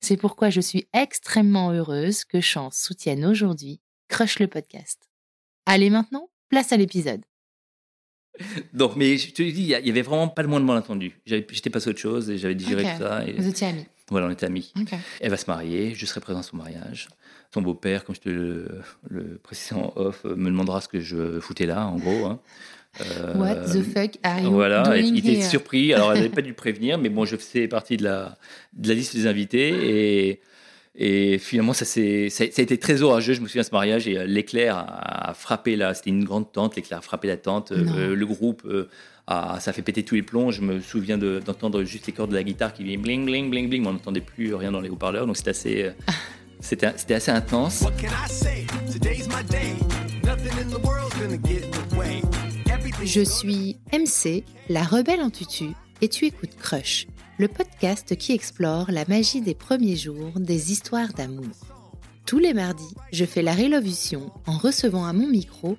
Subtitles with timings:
[0.00, 5.08] C'est pourquoi je suis extrêmement heureuse que Chance soutienne aujourd'hui Crush le podcast.
[5.66, 7.22] Allez maintenant, place à l'épisode.
[8.72, 11.20] Donc, mais je te dis, il y avait vraiment pas le moins de malentendu.
[11.26, 13.26] J'étais passé à autre chose et j'avais digéré tout ça.
[13.26, 13.32] Et...
[13.32, 13.86] Vous étiez amis.
[14.10, 14.72] Voilà, on était amis.
[15.20, 17.08] Elle va se marier, je serai présent à son mariage.
[17.54, 18.68] Son beau-père, comme je te le,
[19.08, 22.26] le précisais en off, me demandera ce que je foutais là, en gros.
[22.26, 22.40] Hein.
[23.36, 25.48] What the fuck are you voilà, doing il était here?
[25.48, 25.94] surpris.
[25.94, 28.36] Alors, elle n'avait pas dû le prévenir, mais bon, je faisais partie de la,
[28.72, 29.68] de la liste des invités.
[30.28, 30.40] Et,
[30.96, 33.32] et finalement, ça, ça, a- ça a été très orageux.
[33.34, 35.94] Je me souviens de ce mariage et euh, l'éclair a, a frappé là.
[35.94, 36.74] C'était une grande tente.
[36.76, 37.70] L'éclair a frappé la tente.
[37.72, 38.88] Euh, euh, le groupe, euh,
[39.30, 40.50] a, ça fait péter tous les plombs.
[40.50, 43.68] Je me souviens de- d'entendre juste les cordes de la guitare qui bling, bling, bling,
[43.68, 43.82] bling.
[43.82, 45.26] Mais on n'entendait plus rien dans les haut-parleurs.
[45.26, 45.92] Donc, c'était assez, euh,
[46.60, 47.84] c'était assez intense.
[53.04, 55.66] Je suis MC, la rebelle en tutu,
[56.00, 57.06] et tu écoutes Crush,
[57.38, 61.44] le podcast qui explore la magie des premiers jours des histoires d'amour.
[62.26, 65.76] Tous les mardis, je fais la révolution en recevant à mon micro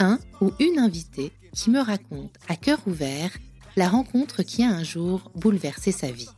[0.00, 3.30] un ou une invitée qui me raconte à cœur ouvert
[3.76, 6.28] la rencontre qui a un jour bouleversé sa vie.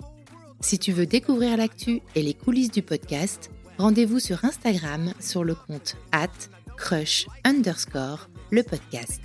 [0.60, 5.54] Si tu veux découvrir l'actu et les coulisses du podcast, rendez-vous sur Instagram sur le
[5.54, 6.28] compte at
[6.76, 9.20] crush underscore le podcast.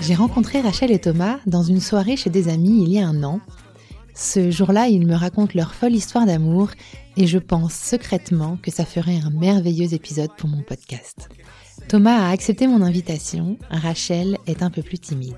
[0.00, 3.22] J'ai rencontré Rachel et Thomas dans une soirée chez des amis il y a un
[3.22, 3.40] an.
[4.14, 6.70] Ce jour-là, ils me racontent leur folle histoire d'amour
[7.16, 11.28] et je pense secrètement que ça ferait un merveilleux épisode pour mon podcast.
[11.88, 15.34] Thomas a accepté mon invitation, Rachel est un peu plus timide.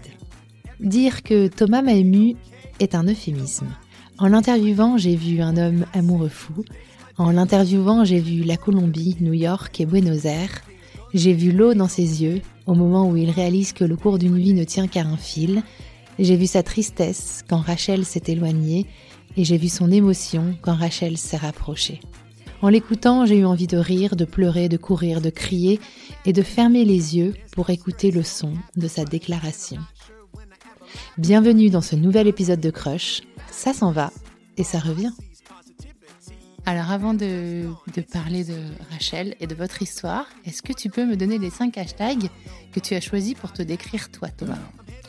[0.80, 2.34] Dire que Thomas m'a ému
[2.80, 3.68] est un euphémisme.
[4.18, 6.64] En l'interviewant, j'ai vu un homme amoureux fou.
[7.18, 10.62] En l'interviewant, j'ai vu la Colombie, New York et Buenos Aires.
[11.14, 14.36] J'ai vu l'eau dans ses yeux au moment où il réalise que le cours d'une
[14.36, 15.62] vie ne tient qu'à un fil.
[16.18, 18.86] J'ai vu sa tristesse quand Rachel s'est éloignée
[19.36, 22.00] et j'ai vu son émotion quand Rachel s'est rapprochée.
[22.62, 25.80] En l'écoutant, j'ai eu envie de rire, de pleurer, de courir, de crier
[26.26, 29.78] et de fermer les yeux pour écouter le son de sa déclaration.
[31.16, 33.22] Bienvenue dans ce nouvel épisode de Crush.
[33.50, 34.12] Ça s'en va
[34.58, 35.12] et ça revient.
[36.66, 37.64] Alors avant de,
[38.12, 38.58] parler de
[38.90, 42.28] Rachel et de votre histoire, est-ce que tu peux me donner les cinq hashtags
[42.72, 44.58] que tu as choisis pour te décrire toi, Thomas?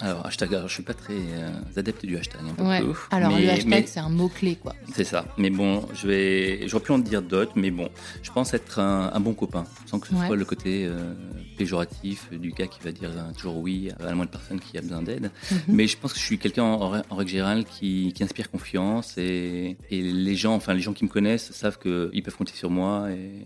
[0.01, 2.41] Alors, hashtag, alors, je suis pas très euh, adepte du hashtag.
[2.43, 2.81] hein, pour Ouais.
[3.11, 4.75] Alors Mais- le hashtag, c'est un mot-clé, quoi.
[4.93, 5.25] C'est ça.
[5.37, 6.67] Mais bon, je vais.
[6.67, 7.89] J'aurais pu en dire d'autres, mais bon,
[8.23, 10.25] je pense être un, un bon copain, sans que ce Ouais.
[10.27, 11.13] soit le côté euh,
[11.57, 14.81] péjoratif du gars qui va dire euh, toujours oui à la moindre personne qui a
[14.81, 15.31] besoin d'aide.
[15.51, 15.59] Mhm.
[15.67, 19.17] Mais je pense que je suis quelqu'un en, en règle générale qui, qui inspire confiance
[19.17, 22.69] et, et les gens, enfin les gens qui me connaissent savent qu'ils peuvent compter sur
[22.69, 23.45] moi et,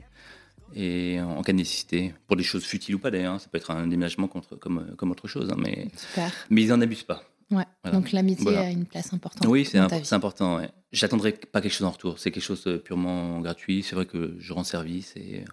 [0.76, 3.40] et en cas de nécessité, pour des choses futiles ou pas d'ailleurs, hein.
[3.40, 6.32] ça peut être un déménagement contre, comme, comme autre chose, hein, mais, Super.
[6.50, 7.24] mais ils en abusent pas.
[7.52, 7.64] Ouais.
[7.84, 7.98] Voilà.
[7.98, 8.62] Donc l'amitié Voilà.
[8.62, 10.06] a une place importante Oui, c'est dans imp- ta vie.
[10.06, 10.58] c'est important.
[10.58, 10.70] Ouais.
[10.92, 12.18] J'attendrai pas quelque chose en retour.
[12.20, 13.84] C'est quelque chose de purement gratuit.
[13.84, 15.46] C'est vrai que je rends service et,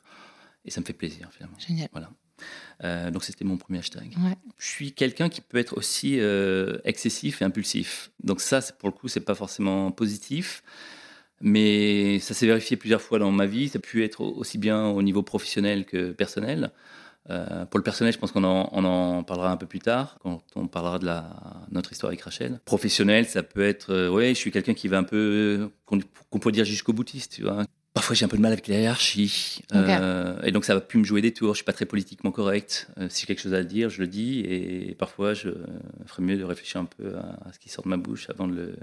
[0.64, 1.58] et ça me fait plaisir finalement.
[1.58, 1.88] Génial.
[1.92, 2.10] Voilà.
[2.82, 4.14] Euh, donc c'était mon premier hashtag.
[4.24, 4.36] Ouais.
[4.56, 8.10] Je suis quelqu'un qui peut être aussi euh, excessif et impulsif.
[8.24, 10.62] Donc ça, pour le coup, c'est pas forcément positif.
[11.42, 13.68] Mais ça s'est vérifié plusieurs fois dans ma vie.
[13.68, 16.70] Ça a pu être aussi bien au niveau professionnel que personnel.
[17.30, 20.18] Euh, pour le personnel, je pense qu'on en, on en parlera un peu plus tard,
[20.22, 21.30] quand on parlera de la,
[21.70, 22.60] notre histoire avec Rachel.
[22.64, 26.00] Professionnel, ça peut être, euh, ouais, je suis quelqu'un qui va un peu, qu'on
[26.30, 28.80] qu'on pourrait dire jusqu'au boutiste, tu vois, Parfois, j'ai un peu de mal avec la
[28.80, 29.60] hiérarchie.
[29.74, 31.52] Euh, et donc, ça va pu me jouer des tours.
[31.52, 32.88] Je suis pas très politiquement correct.
[32.96, 34.40] Euh, si j'ai quelque chose à dire, je le dis.
[34.40, 35.50] Et parfois, je
[36.06, 38.48] ferais mieux de réfléchir un peu à, à ce qui sort de ma bouche avant
[38.48, 38.76] de, le,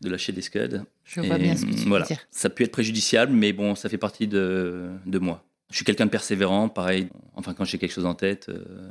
[0.00, 0.82] de lâcher des scuds.
[1.04, 2.06] Je vois Et, bien ce que tu veux voilà.
[2.06, 2.18] dire.
[2.30, 5.44] Ça peut être préjudiciable, mais bon, ça fait partie de, de moi.
[5.70, 7.08] Je suis quelqu'un de persévérant, pareil.
[7.34, 8.90] Enfin, quand j'ai quelque chose en tête, euh,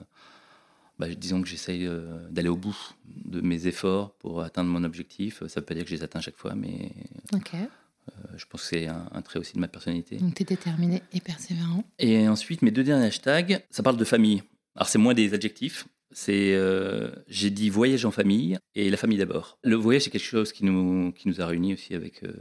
[0.99, 5.41] bah, disons que j'essaye euh, d'aller au bout de mes efforts pour atteindre mon objectif.
[5.47, 6.91] Ça veut pas dire que je les atteins chaque fois, mais
[7.33, 7.37] euh,
[8.35, 10.17] je pense que c'est un, un trait aussi de ma personnalité.
[10.17, 11.83] Donc, tu es déterminé et persévérant.
[11.99, 14.43] Et ensuite, mes deux derniers hashtags, ça parle de famille.
[14.75, 15.87] Alors, c'est moins des adjectifs.
[16.17, 19.59] C'est, euh, j'ai dit voyage en famille et la famille d'abord.
[19.65, 22.31] Le voyage, c'est quelque chose qui nous, qui nous a réunis aussi avec, euh,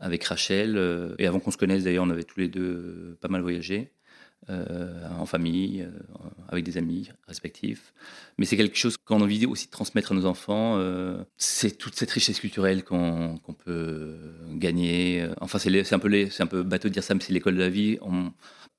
[0.00, 0.76] avec Rachel.
[0.76, 3.92] euh, et avant qu'on se connaisse, d'ailleurs, on avait tous les deux pas mal voyagé.
[4.48, 5.88] en famille,
[6.48, 7.94] avec des amis respectifs.
[8.36, 10.78] Mais c'est quelque chose qu'on a envie aussi de transmettre à nos enfants.
[11.38, 14.16] c'est toute cette richesse culturelle qu'on qu'on peut
[14.54, 15.26] gagner.
[15.40, 17.60] Enfin, c'est un, peu c'est un peu bateau de dire ça, mais c'est l'école de
[17.60, 17.98] la vie.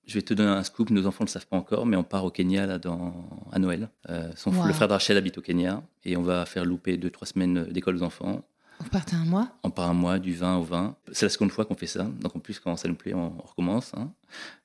[0.07, 2.03] Je vais te donner un scoop, nos enfants ne le savent pas encore, mais on
[2.03, 3.13] part au Kenya là, dans,
[3.51, 3.89] à Noël.
[4.09, 4.67] Euh, son, Wow.
[4.67, 7.65] Le frère de Rachel habite au Kenya et on va faire louper deux, trois semaines
[7.71, 8.41] d'école aux enfants.
[8.81, 9.47] Vous partez un mois?
[9.63, 10.97] On part un mois, du 20 au 20.
[11.13, 12.03] C'est la seconde fois qu'on fait ça.
[12.19, 13.93] Donc en plus, quand ça nous plaît, on, on recommence.
[13.95, 14.11] hein.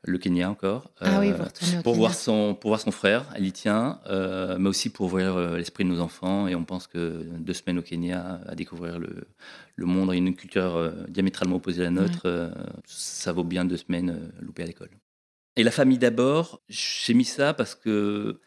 [0.02, 0.90] Le Kenya encore.
[1.00, 1.98] Ah oui, Euh, vous retournez au pour Kenya.
[2.08, 5.56] voir son pour voir son frère, elle y tient, euh, mais aussi pour ouvrir euh,
[5.58, 6.48] l'esprit de nos enfants.
[6.48, 9.28] Et on pense que deux semaines au Kenya à découvrir le,
[9.76, 12.50] le monde et une culture euh, diamétralement opposée à la nôtre, euh,
[12.86, 14.90] ça vaut bien deux semaines euh, loupées à l'école.
[15.56, 18.41] Et la famille d'abord, j'ai mis ça parce que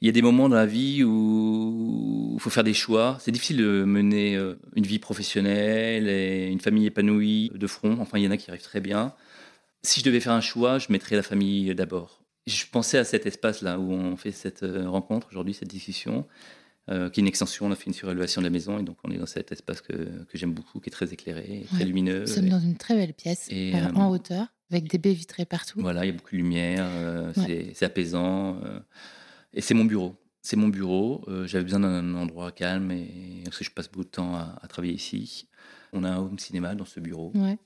[0.00, 3.18] il y a des moments dans la vie où il faut faire des choix.
[3.20, 7.98] C'est difficile de mener euh, une vie professionnelle et une famille épanouie de front.
[8.00, 9.14] Enfin, il y en a qui arrivent très bien.
[9.84, 12.24] Si je devais faire un choix, je mettrais la famille d'abord.
[12.48, 16.26] Je pensais à cet espace-là où on fait cette euh, rencontre aujourd'hui, cette discussion,
[16.90, 17.66] euh, qui est une extension.
[17.66, 19.80] On a fait une surélévation de la maison et donc on est dans cet espace
[19.80, 22.20] que, que j'aime beaucoup, qui est très éclairé, très lumineux.
[22.22, 25.44] Nous sommes dans une très belle pièce, et, euh, en hauteur, avec des baies vitrées
[25.44, 25.80] partout.
[25.80, 27.72] Voilà, il y a beaucoup de lumière, euh, Ouais.
[27.74, 28.58] c'est- apaisant.
[29.54, 30.16] et c'est mon bureau.
[30.44, 31.24] C'est mon bureau.
[31.44, 34.66] J'avais besoin d'un endroit calme et parce que je passe beaucoup de temps à, à
[34.66, 35.46] travailler ici.
[35.92, 37.58] On a un home cinéma dans ce bureau Ouais.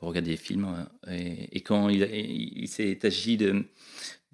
[0.00, 0.64] pour regarder des films.
[1.06, 3.66] euh, Et, et quand il, il- il s'est agi de,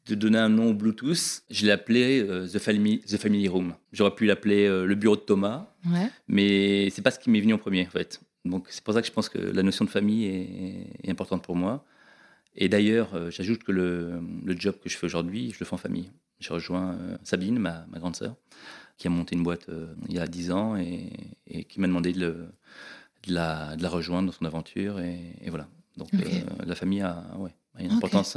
[0.07, 3.75] de donner un nom au Bluetooth, je l'ai appelé euh, The, Family, The Family Room.
[3.93, 6.09] J'aurais pu l'appeler euh, le bureau de Thomas, Ouais.
[6.29, 8.21] mais c'est pas ce qui m'est venu en premier en fait.
[8.45, 11.43] Donc c'est pour ça que je pense que la notion de famille est, est importante
[11.45, 11.85] pour moi.
[12.55, 15.75] Et d'ailleurs, euh, j'ajoute que le, le job que je fais aujourd'hui, je le fais
[15.75, 16.11] en famille.
[16.41, 18.35] J'ai rejoint euh, Sabine, ma, ma grande sœur,
[18.99, 19.69] qui a monté une boîte
[20.09, 21.11] il y a 10 ans et,
[21.47, 22.49] et qui m'a demandé de, le-
[23.29, 24.99] de la, de la rejoindre dans son aventure.
[25.01, 25.69] Et, et voilà.
[25.97, 26.09] Donc
[26.67, 27.97] la famille a, ouais, a une Ok.
[27.99, 28.37] importance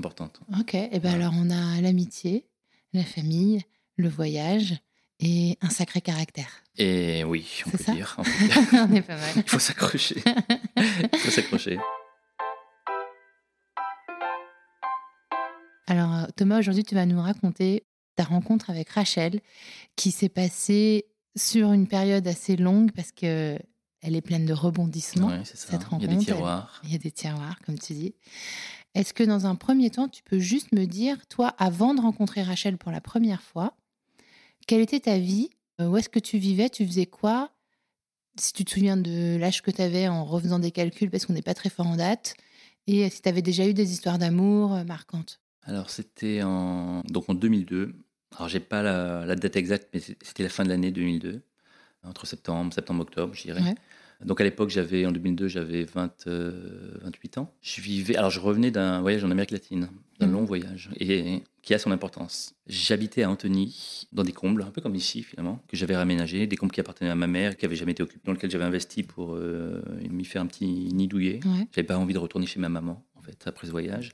[0.00, 0.40] importante.
[0.58, 1.14] Ok, et ben Voilà.
[1.28, 2.46] alors on a l'amitié,
[2.92, 3.62] la famille,
[3.96, 4.74] le voyage
[5.20, 6.50] et un sacré caractère.
[6.78, 8.16] Et oui, on peut ça dire.
[8.18, 8.86] on peut dire.
[8.88, 9.32] on est pas mal.
[9.36, 10.16] Il faut s'accrocher.
[10.76, 11.78] Il faut s'accrocher.
[15.86, 17.84] Alors Thomas, aujourd'hui tu vas nous raconter
[18.16, 19.40] ta rencontre avec Rachel
[19.96, 21.06] qui s'est passée
[21.36, 23.58] sur une période assez longue parce que
[24.02, 25.28] elle est pleine de rebondissements.
[25.28, 25.72] Ouais, c'est ça.
[25.72, 26.80] cette Il y a rencontre, des elle- tiroirs.
[26.84, 28.14] Il y a des tiroirs, comme tu dis.
[28.94, 32.42] Est-ce que dans un premier temps, tu peux juste me dire, toi, avant de rencontrer
[32.42, 33.76] Rachel pour la première fois,
[34.66, 35.50] quelle était ta vie
[35.80, 37.50] Euh, Où est-ce que tu vivais Tu faisais quoi?
[38.38, 41.32] Si tu te souviens de l'âge que tu avais en refaisant des calculs, parce qu'on
[41.32, 42.34] n'est pas très fort en date.
[42.86, 45.40] Et si tu avais déjà eu des histoires d'amour euh, marquantes?
[45.62, 47.94] Alors, c'était en, donc en 2002.
[48.36, 51.42] Alors, j'ai pas la, la date exacte, mais c'était la fin de l'année 2002.
[52.02, 53.60] Entre septembre, septembre-octobre, je dirais.
[53.62, 53.74] Ouais.
[54.24, 57.54] Donc, à l'époque, j'avais, en 2002, j'avais 20, euh, 28 ans.
[57.62, 60.32] Je vivais, alors, je revenais d'un voyage en Amérique latine, d'un Mhm.
[60.32, 62.54] long voyage, et qui a son importance.
[62.66, 66.56] J'habitais à Antony, dans des combles, un peu comme ici, finalement, que j'avais raménagés, des
[66.56, 69.02] combles qui appartenaient à ma mère, qui n'avaient jamais été occupés, dans lesquels j'avais investi
[69.02, 71.40] pour euh, m'y faire un petit nid douillet.
[71.44, 71.66] Ouais.
[71.74, 74.12] J'avais pas envie de retourner chez ma maman, en fait, après ce voyage.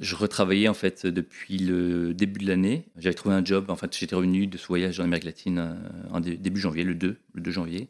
[0.00, 2.86] Je retravaillais, en fait, depuis le début de l'année.
[2.98, 3.66] J'avais trouvé un job.
[3.70, 5.74] En fait, j'étais revenu de ce voyage en Amérique latine euh,
[6.10, 7.88] en dé- début janvier, le 2, le 2 janvier.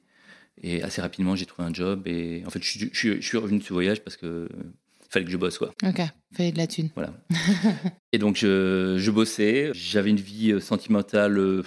[0.63, 2.07] Et assez rapidement, j'ai trouvé un job.
[2.07, 4.49] Et en fait, je suis, je suis- je suis revenu de ce voyage parce que
[4.53, 5.73] il fallait que je bosse, quoi.
[5.85, 6.01] Ok,
[6.33, 6.91] fallait de la thune.
[6.95, 7.13] Voilà.
[8.13, 9.71] et donc, je, je bossais.
[9.75, 11.63] J'avais une vie euh, sentimentale euh,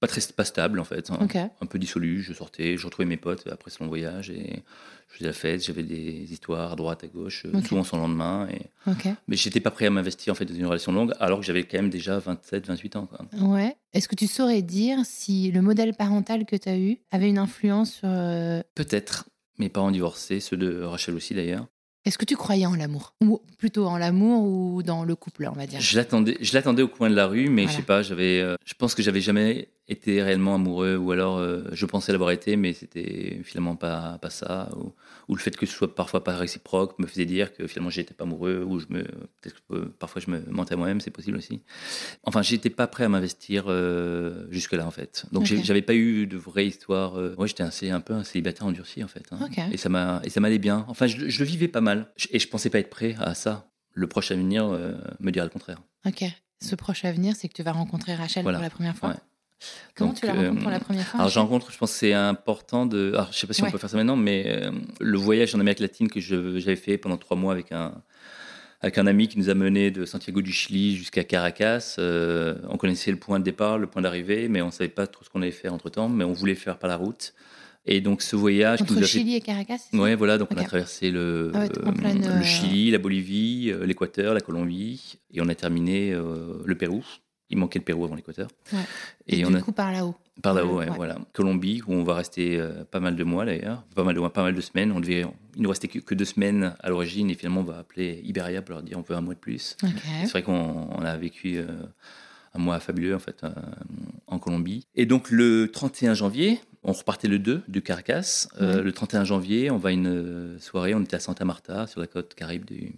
[0.00, 1.10] pas très pas stable, en fait.
[1.10, 1.18] hein.
[1.20, 1.36] Ok.
[1.36, 2.22] Un peu dissolue.
[2.22, 4.30] Je sortais, je retrouvais mes potes après ce long voyage.
[4.30, 4.62] Et
[5.08, 5.64] je faisais la fête.
[5.64, 7.66] J'avais des histoires à droite, à gauche, euh, Ok.
[7.66, 8.48] souvent sans lendemain.
[8.50, 8.90] Et...
[8.90, 9.08] Ok.
[9.28, 11.64] Mais j'étais pas prêt à m'investir en fait dans une relation longue, alors que j'avais
[11.64, 13.06] quand même déjà 27, 28 ans.
[13.06, 13.20] quoi.
[13.40, 13.74] Ouais.
[13.96, 17.38] Est-ce que tu saurais dire si le modèle parental que tu as eu avait une
[17.38, 18.08] influence sur.
[18.08, 19.24] euh, Peut-être
[19.58, 21.66] mes parents divorcés, ceux de Rachel aussi d'ailleurs.
[22.04, 23.14] Est-ce que tu croyais en l'amour?
[23.24, 25.80] Ou plutôt en l'amour ou dans le couple, on va dire?
[25.80, 27.70] Je l'attendais, je l'attendais au coin de la rue, mais Voilà.
[27.72, 31.38] je sais pas, j'avais, euh, je pense que j'avais jamais été réellement amoureux, ou alors
[31.38, 34.92] euh, je pensais l'avoir été, mais c'était finalement pas, pas ça, ou,
[35.28, 38.12] ou le fait que ce soit parfois pas réciproque me faisait dire que finalement j'étais
[38.14, 41.10] pas amoureux, ou je me, peut-être que euh, parfois je me mentais à moi-même, c'est
[41.12, 41.62] possible aussi.
[42.24, 45.26] Enfin, j'étais pas prêt à m'investir euh, jusque-là en fait.
[45.30, 45.64] Donc j'ai- Ok.
[45.64, 47.16] j'avais pas eu de vraie histoire.
[47.18, 49.24] euh, ouais, j'étais un peu un célibataire endurci en fait.
[49.30, 49.38] hein.
[49.70, 50.84] Et ça m'a, et ça m'allait bien.
[50.88, 53.70] Enfin, je, je le vivais pas mal, et je pensais pas être prêt à ça.
[53.92, 54.66] Le proche avenir
[55.20, 55.80] me dirait le contraire.
[56.06, 56.24] Ok.
[56.60, 58.58] Ce proche avenir, c'est que tu vas rencontrer Rachel Voilà.
[58.58, 59.10] pour la première fois.
[59.10, 59.14] Ouais.
[59.94, 61.92] Comment Donc, tu la rencontres euh, pour la première fois Alors j'en rencontre, je pense
[61.92, 63.12] que c'est important de.
[63.14, 63.68] Alors, je sais pas si Ouais.
[63.68, 64.70] on peut faire ça maintenant, mais euh,
[65.00, 67.94] le voyage en Amérique latine que je- j'avais fait pendant trois mois avec un
[68.82, 71.96] avec un ami qui nous a menés de Santiago du Chili jusqu'à Caracas.
[71.98, 75.24] euh, on connaissait le point de départ, le point d'arrivée, mais on savait pas trop
[75.24, 77.32] ce qu'on allait faire entre temps, mais on voulait faire par la route.
[77.86, 80.64] Et donc ce voyage Entre nous a Chili et Caracas Ouais, voilà, donc on a
[80.64, 85.18] traversé le, Ah ouais, en pleine, le euh, Chili, la Bolivie, euh, l'Équateur, la Colombie,
[85.32, 87.02] et on a terminé euh, le Pérou.
[87.50, 88.48] Il manquait le Pérou avant l'Équateur.
[88.72, 88.78] Ouais.
[89.28, 90.14] Et, Et, on du a coup, par là-haut.
[90.42, 90.88] par là-haut, Ouais.
[90.90, 91.16] ouais, voilà.
[91.32, 94.32] Colombie, où on va rester euh, pas mal de mois d'ailleurs, pas mal de mois,
[94.32, 94.90] pas mal de semaines.
[94.92, 95.24] On devait,
[95.54, 98.74] il nous restait que, deux semaines à l'origine, et finalement on va appeler Iberia pour
[98.74, 99.76] leur dire on veut un mois de plus.
[100.22, 101.66] C'est vrai qu'on on a vécu euh,
[102.54, 103.50] un mois fabuleux en fait euh,
[104.26, 104.86] en Colombie.
[104.96, 108.48] Et donc le 31 janvier, on repartait le 2 du Caracas.
[108.60, 108.82] Euh, Ouais.
[108.82, 112.00] Le 31 janvier, on va à une euh, soirée, on était à Santa Marta, sur
[112.00, 112.94] la côte caribe du-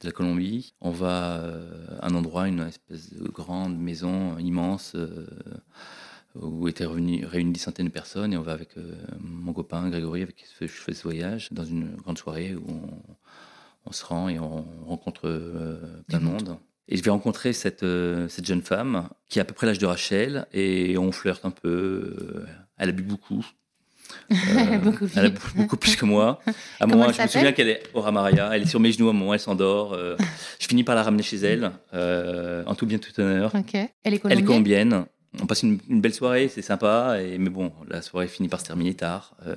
[0.00, 0.74] de la Colombie.
[0.80, 4.94] On va euh, à un endroit, une espèce de grande maison immense.
[6.34, 10.22] où étaient réunies des centaines de personnes et on va avec euh, mon copain Grégory
[10.22, 12.88] avec qui je fais ce voyage dans une grande soirée où on,
[13.84, 15.76] on se rend et on rencontre euh,
[16.08, 16.56] plein de monde.
[16.88, 19.78] Et je vais rencontrer cette, euh, cette jeune femme qui a à peu près l'âge
[19.78, 21.68] de Rachel et on flirte un peu.
[21.68, 22.46] euh,
[22.76, 23.44] elle a bu beaucoup.
[24.30, 25.06] Elle a beaucoup.
[25.16, 26.40] Elle a beaucoup plus que moi.
[26.80, 28.50] À un moment, je me souviens qu'elle est Aura Maria.
[28.54, 29.94] Elle est sur mes genoux à un moment, elle s'endort.
[29.94, 30.16] euh,
[30.60, 33.54] je finis par la ramener chez elle, euh, en tout bien, tout honneur.
[33.54, 33.74] Ok.
[33.74, 34.44] Elle est Elle est colombienne?
[34.44, 35.06] colombienne.
[35.40, 37.16] On passe une, une belle soirée, c'est sympa.
[37.22, 39.34] Et, mais bon, la soirée finit par se terminer tard.
[39.46, 39.54] Euh,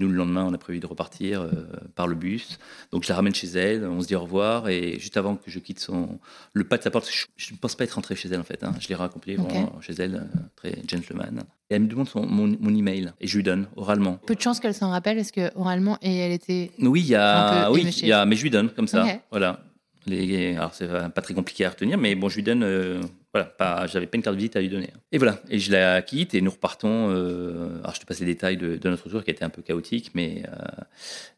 [0.00, 1.50] nous, le lendemain, on a prévu de repartir euh,
[1.94, 2.58] par le bus.
[2.90, 3.84] Donc, je la ramène chez elle.
[3.86, 4.68] On se dit au revoir.
[4.68, 6.18] Et juste avant que je quitte son,
[6.54, 8.64] le pas de sa porte, je- ne pense pas être rentré chez elle en fait.
[8.64, 8.74] hein.
[8.80, 11.44] Je l'ai raccompagné vraiment chez elle, euh, très gentleman.
[11.70, 13.12] Et elle me demande son, mon, mon email.
[13.20, 14.18] Et je lui donne oralement.
[14.26, 16.72] Peu de chance qu'elle s'en rappelle parce que oralement et elle était.
[16.80, 19.04] Oui, il y a, oui, il y a, mais je lui donne comme ça.
[19.30, 19.60] Voilà.
[20.08, 22.62] Alors c'est pas très compliqué à retenir, mais bon, je lui donne.
[22.62, 23.00] euh,
[23.32, 24.90] voilà, pas, j'avais pas une carte de visite à lui donner.
[25.10, 25.40] Et voilà.
[25.48, 27.10] Et je la quitte et nous repartons.
[27.10, 29.62] euh, alors je te passe les détails de, notre tour qui a été un peu
[29.62, 30.82] chaotique, mais euh,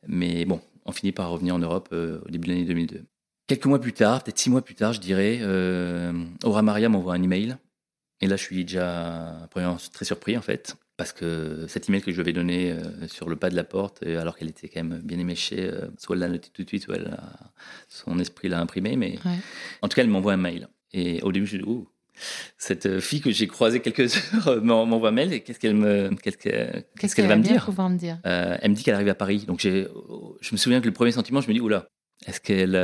[0.06, 3.04] mais bon, on finit par revenir en Europe euh, au début de l'année 2002.
[3.47, 6.12] Quelques mois plus tard, peut-être six mois plus tard, je dirais, euh,
[6.44, 7.56] Aura Maria m'envoie un email.
[8.21, 9.49] Et là, je suis déjà
[9.92, 13.28] très surpris en fait, parce que cet email que je lui avais donné euh, sur
[13.28, 16.14] le pas de la porte, euh, alors qu'elle était quand même bien éméchée, euh, soit
[16.16, 17.50] elle l'a noté tout de suite, soit elle a-
[17.88, 19.38] son esprit l'a imprimé, mais Ouais.
[19.82, 20.68] en tout cas, elle m'envoie un mail.
[20.92, 21.88] Et au début, je me dis, Ouh,
[22.58, 24.14] cette fille que j'ai croisée quelques
[24.46, 27.42] heures m'en- m'envoie un mail, et qu'est-ce qu'elle me, qu'est-ce que- qu'est-ce qu'elle va me
[27.42, 28.20] dire pouvoir me dire?
[28.26, 29.44] Euh, elle me dit qu'elle arrive à Paris.
[29.46, 29.88] Donc j'ai,
[30.40, 31.88] je me souviens que le premier sentiment, je me dis, oula,
[32.26, 32.76] est-ce qu'elle,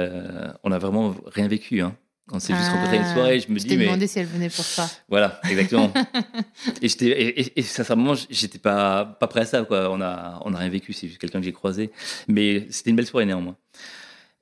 [0.64, 1.96] on a vraiment rien vécu hein?
[2.32, 3.40] On s'est juste Ah, rencontrés une soirée.
[3.40, 4.88] Je me Je dis, t'ai mais demandé si elle venait pour ça.
[5.08, 5.92] voilà, exactement.
[6.82, 9.62] et et, et- et sincèrement, j'étais pas pas prêt à ça.
[9.64, 9.90] Quoi.
[9.90, 10.92] On a, on a rien vécu.
[10.92, 11.90] C'est juste quelqu'un que j'ai croisé.
[12.28, 13.56] Mais c'était une belle soirée néanmoins.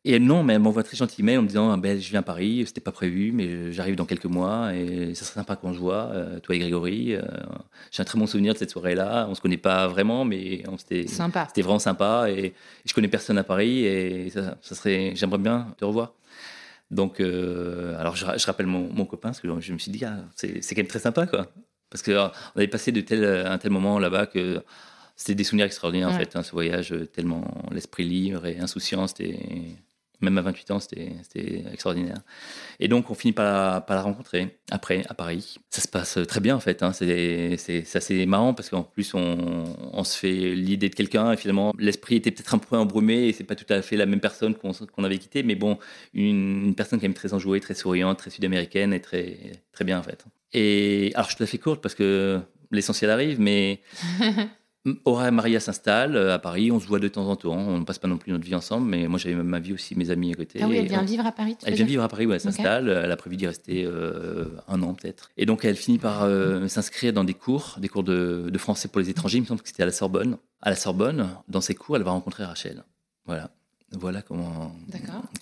[0.05, 2.21] Et non, mais elle m'envoie très gentil mail en me disant, ah, ben, je viens
[2.21, 5.75] à Paris, c'était pas prévu, mais j'arrive dans quelques mois et ça serait sympa qu'on
[5.75, 7.15] se voit, euh, toi et Grégory.
[7.15, 7.23] Euh,
[7.91, 9.27] j'ai un très bon souvenir de cette soirée-là.
[9.29, 11.05] On se connaît pas vraiment, mais c'était
[11.63, 12.55] vraiment sympa et, et
[12.87, 16.13] je connais personne à Paris et ça, ça serait, j'aimerais bien te revoir.
[16.91, 19.91] Donc, euh, alors je, ra- je rappelle mon, mon copain parce que je me suis
[19.91, 21.47] dit, ah, c'est, quand même très sympa, quoi.
[21.91, 24.63] Parce que euh, on avait passé de tel, un tel moment là-bas que
[25.17, 29.07] c'était des souvenirs extraordinaires, en fait, hein, ce voyage, euh, tellement l'esprit libre et insouciant,
[29.07, 29.39] c'était,
[30.21, 32.19] même à 28 ans, c'était, extraordinaire.
[32.81, 35.57] Et donc, on finit par la, rencontrer après, à Paris.
[35.71, 36.83] Ça se passe très bien, en fait.
[36.83, 36.93] hein.
[36.93, 37.57] C'est,
[37.95, 42.31] assez marrant parce qu'en plus, on, se fait l'idée de quelqu'un et finalement, l'esprit était
[42.31, 45.19] peut-être un peu embrumé et c'est pas tout à fait la même personne qu'on, avait
[45.19, 45.79] quitté, mais bon,
[46.15, 49.37] une, une personne quand même très enjouée, très souriante, très sud-américaine et très,
[49.73, 50.25] très bien, en fait.
[50.53, 53.81] Et alors, je te la fais courte parce que l'essentiel arrive, mais
[55.05, 57.79] Aura et Maria s'installent euh, à Paris, on se voit de temps en temps, on
[57.79, 60.11] ne passe pas non plus notre vie ensemble, mais moi j'avais ma vie aussi, mes
[60.11, 60.61] amis à côté.
[60.63, 61.57] Ah oui, elle vient on- vivre à Paris.
[61.59, 62.89] tu elle vient vivre à Paris, ouais, elle s'installe.
[62.89, 65.31] Elle a prévu d'y rester euh, un an peut-être.
[65.37, 68.89] Et donc elle finit par euh, s'inscrire dans des cours, des cours de, de français
[68.89, 69.39] pour les étrangers.
[69.39, 70.39] Il me semble que c'était à la Sorbonne.
[70.63, 72.85] À la Sorbonne, dans ces cours, elle va rencontrer Rachel.
[73.27, 73.51] Voilà,
[73.93, 74.75] voilà comment,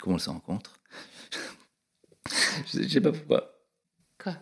[0.00, 0.78] comment elle se rencontre.
[2.72, 3.52] je ne sais pas pourquoi.
[4.22, 4.34] Quoi?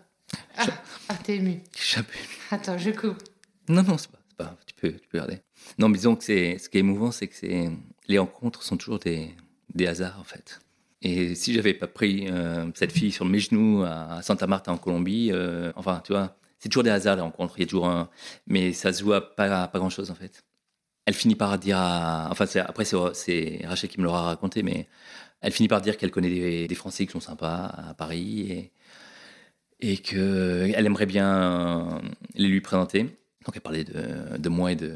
[0.56, 0.66] Ah,
[1.08, 1.60] ah, t'es ému.
[1.76, 2.12] Je suis un peu-
[2.50, 3.22] Attends, je coupe.
[3.68, 4.18] Non, non, c'est pas,
[4.66, 5.40] tu peux, regarder.
[5.78, 7.70] Non, mais disons que c'est, ce qui est émouvant, c'est que c'est,
[8.08, 9.30] les rencontres sont toujours des,
[9.74, 10.60] des hasards, en fait.
[11.04, 14.78] Et si j'avais pas pris euh, cette fille sur mes genoux à Santa Marta en
[14.78, 17.54] Colombie, euh, enfin, tu vois, C'est toujours des hasards les rencontres.
[17.58, 18.08] Il y a toujours un,
[18.46, 20.44] mais ça se joue pas, pas grand chose en fait.
[21.06, 21.76] Elle finit par dire,
[22.30, 24.88] enfin après c'est Rachel qui me l'aura raconté, mais
[25.42, 28.72] elle finit par dire qu'elle connaît des, des Français qui sont sympas à Paris et,
[29.80, 32.00] et qu'elle aimerait bien
[32.34, 33.14] les lui présenter.
[33.44, 34.94] Donc elle parlait de, de moi et de,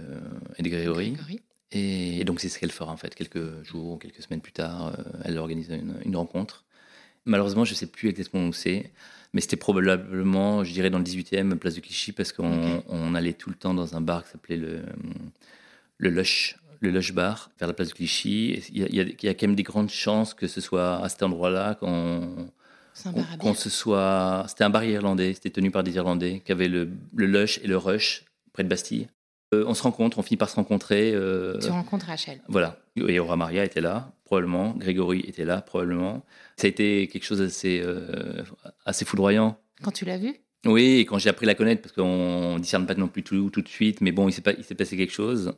[0.56, 1.12] et de Grégory.
[1.12, 1.40] Grégory.
[1.70, 3.14] Et, donc c'est ce qu'elle fera en fait.
[3.14, 6.64] Quelques jours, ou quelques semaines plus tard, euh, elle organise une, une rencontre.
[7.26, 8.90] Malheureusement, je ne sais plus exactement où c'est,
[9.34, 13.50] mais c'était probablement, je dirais, dans le 18e, place de Clichy, parce qu'on allait tout
[13.50, 14.82] le temps dans un bar qui s'appelait le,
[15.98, 18.62] le Lush, le Lush Bar, vers la place de Clichy.
[18.72, 21.22] Il y, a, il y quand même des grandes chances que ce soit à cet
[21.22, 24.46] endroit-là qu'on se soit.
[24.48, 27.66] C'était un bar irlandais, c'était tenu par des Irlandais qui avaient le, le Lush et
[27.66, 29.08] le Rush près de Bastille.
[29.54, 31.12] Euh, on se rencontre, on finit par se rencontrer.
[31.14, 32.40] euh, Tu rencontres Rachel.
[32.48, 32.78] voilà.
[32.96, 34.72] Et Aura Maria était là, probablement.
[34.76, 36.24] Grégory était là, probablement.
[36.56, 38.42] Ça a été quelque chose d'assez euh,
[38.84, 39.56] assez foudroyant.
[39.82, 40.34] Quand tu l'as vue
[40.66, 43.22] Oui, et quand j'ai appris à la connaître, parce qu'on ne discerne pas non plus
[43.22, 45.54] tout, tout de suite, mais bon, il s'est pas- il s'est passé quelque chose.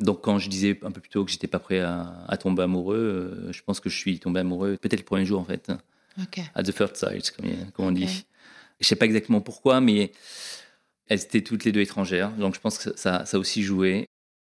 [0.00, 2.62] Donc quand je disais un peu plus tôt que j'étais pas prêt à, à tomber
[2.62, 5.70] amoureux, je pense que je suis tombé amoureux peut-être le premier jour en fait,
[6.20, 6.40] Ok.
[6.54, 8.24] at the first sight, comme, comme on dit.
[8.80, 10.12] Je sais pas exactement pourquoi, mais
[11.08, 14.06] elles étaient toutes les deux étrangères, donc je pense que ça, ça a aussi joué.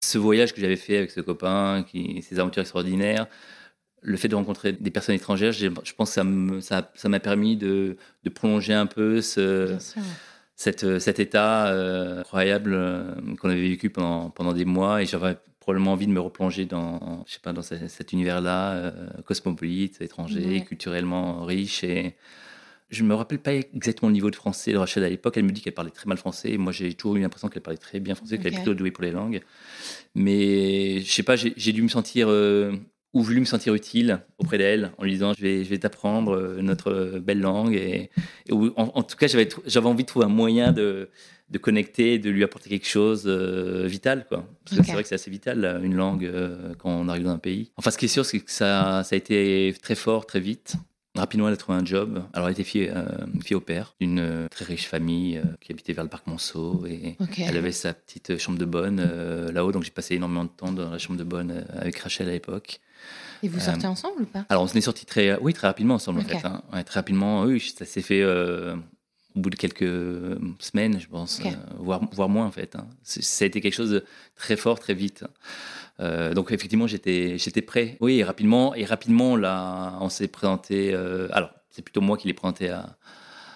[0.05, 3.27] Ce voyage que j'avais fait avec ce copain, qui, ces aventures extraordinaires,
[4.03, 7.19] le fait de rencontrer des personnes étrangères, je pense que ça me- ça ça m'a
[7.21, 9.77] permis de, de prolonger un peu ce,
[10.55, 15.37] cette, cet état euh, incroyable euh, qu'on avait vécu pendant, pendant des mois et j'avais
[15.61, 18.93] probablement envie de me replonger dans, je sais pas, dans ce- cet univers-là, euh,
[19.25, 20.61] cosmopolite, étranger, Ouais.
[20.65, 21.83] culturellement riche.
[21.83, 22.15] Et
[22.89, 25.37] je me rappelle pas exactement le niveau de français de Rachel à l'époque.
[25.37, 26.51] Elle me dit qu'elle parlait très mal français.
[26.53, 28.59] Et moi, j'ai toujours eu l'impression qu'elle parlait très bien français, qu'elle Ok.
[28.59, 29.41] est plutôt douée pour les langues.
[30.15, 32.73] Mais je sais pas, j'ai dû me sentir euh,
[33.13, 36.37] ou voulu me sentir utile auprès d'elle en lui disant je vais, je vais t'apprendre
[36.37, 38.11] euh, notre euh, belle langue et,
[38.47, 41.09] et en, en tout cas j'avais envie de trouver un moyen de,
[41.49, 44.47] de connecter, de lui apporter quelque chose euh, vital quoi.
[44.65, 44.87] Parce que Ok.
[44.87, 47.39] c'est vrai que c'est assez vital là, une langue euh, quand on arrive dans un
[47.39, 47.73] pays.
[47.77, 50.75] Enfin ce qui est sûr c'est que ça, ça a été très fort très vite.
[51.17, 52.23] Rapidement, elle a trouvé un job.
[52.33, 53.05] Alors, elle était fille, euh,
[53.43, 56.85] fille au père d'une euh, très riche famille euh, qui habitait vers le parc Monceau.
[56.87, 59.01] Et elle avait sa petite chambre de bonne
[59.53, 59.73] là-haut.
[59.73, 62.81] Donc, j'ai passé énormément de temps dans la chambre de bonne avec Rachel à l'époque.
[63.43, 64.45] Et vous sortez ensemble ou pas?
[64.49, 66.27] Alors, on s'en est sortis très, oui, très rapidement ensemble, Ok.
[66.27, 66.47] en fait.
[66.47, 66.63] hein.
[66.73, 71.41] Ouais, très rapidement, oui, ça s'est fait au bout de quelques semaines, je pense,
[71.79, 72.75] voire, voire moins, en fait.
[72.77, 72.87] hein.
[73.03, 75.25] Ça a été quelque chose de très fort, très vite.
[76.01, 77.97] Euh, donc, effectivement, j'étais j'étais prêt.
[78.01, 80.93] Oui, et rapidement, et rapidement là, on s'est présenté.
[80.93, 82.97] euh, alors, c'est plutôt moi qui l'ai présenté à,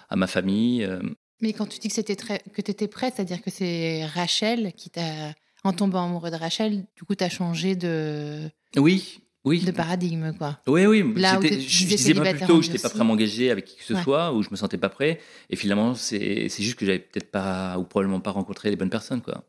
[0.09, 0.83] à ma famille.
[0.83, 0.99] euh,
[1.41, 4.73] Mais quand tu dis que c'était très que tu étais prête, c'est-à-dire que c'est Rachel
[4.75, 9.59] qui t'a en tombant amoureux de Rachel, du coup tu as changé de, oui, oui.
[9.63, 10.59] de paradigme quoi.
[10.67, 11.13] Oui, oui.
[11.17, 11.47] Là où je
[11.85, 14.01] disais pas plus tôt que j'étais pas prêt à m'engager avec qui que ce Ouais.
[14.03, 15.19] soit, où je me sentais pas prêt.
[15.51, 18.89] Et finalement, c'est c'est juste que j'avais peut-être pas, ou probablement pas rencontré les bonnes
[18.89, 19.43] personnes, quoi.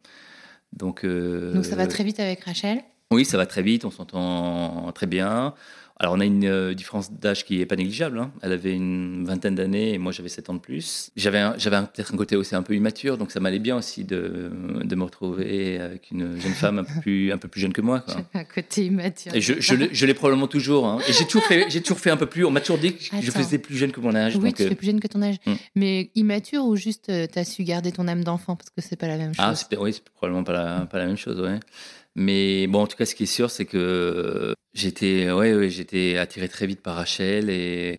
[0.73, 2.83] Donc, euh, Donc ça va très vite avec Rachel.
[3.11, 5.55] Oui, ça va très vite, on s'entend très bien.
[6.03, 8.19] Alors, on a une euh, différence d'âge qui est pas négligeable.
[8.19, 8.33] hein.
[8.43, 11.11] Elle avait une vingtaine d'années et moi, j'avais 7 ans de plus.
[11.15, 14.51] J'avais peut-être un côté aussi un peu immature, donc ça m'allait bien aussi de,
[14.83, 17.81] de me retrouver avec une jeune femme un peu plus, un peu plus jeune que
[17.81, 18.01] moi.
[18.01, 18.17] Quoi.
[18.35, 19.33] Un côté immature.
[19.35, 20.87] Et je, je l'ai- probablement toujours.
[20.89, 20.99] hein.
[21.09, 22.45] Et j'ai toujours fait, toujours fait un peu plus.
[22.45, 24.35] On m'a toujours dit que je faisais plus jeune que mon âge.
[24.37, 25.37] Oui, donc, tu euh, fais plus jeune que ton âge.
[25.47, 25.55] Hmm.
[25.77, 29.07] Mais immature ou juste tu as su garder ton âme d'enfant parce que c'est pas
[29.07, 29.45] la même chose?
[29.47, 31.61] ah, c'est peut- oui, c'est probablement pas la, pas la même chose, ouais.
[32.15, 36.19] Mais bon, en tout cas, ce qui est sûr, c'est que j'étais, ouais, ouais, j'étais
[36.19, 37.99] attiré très vite par Rachel et,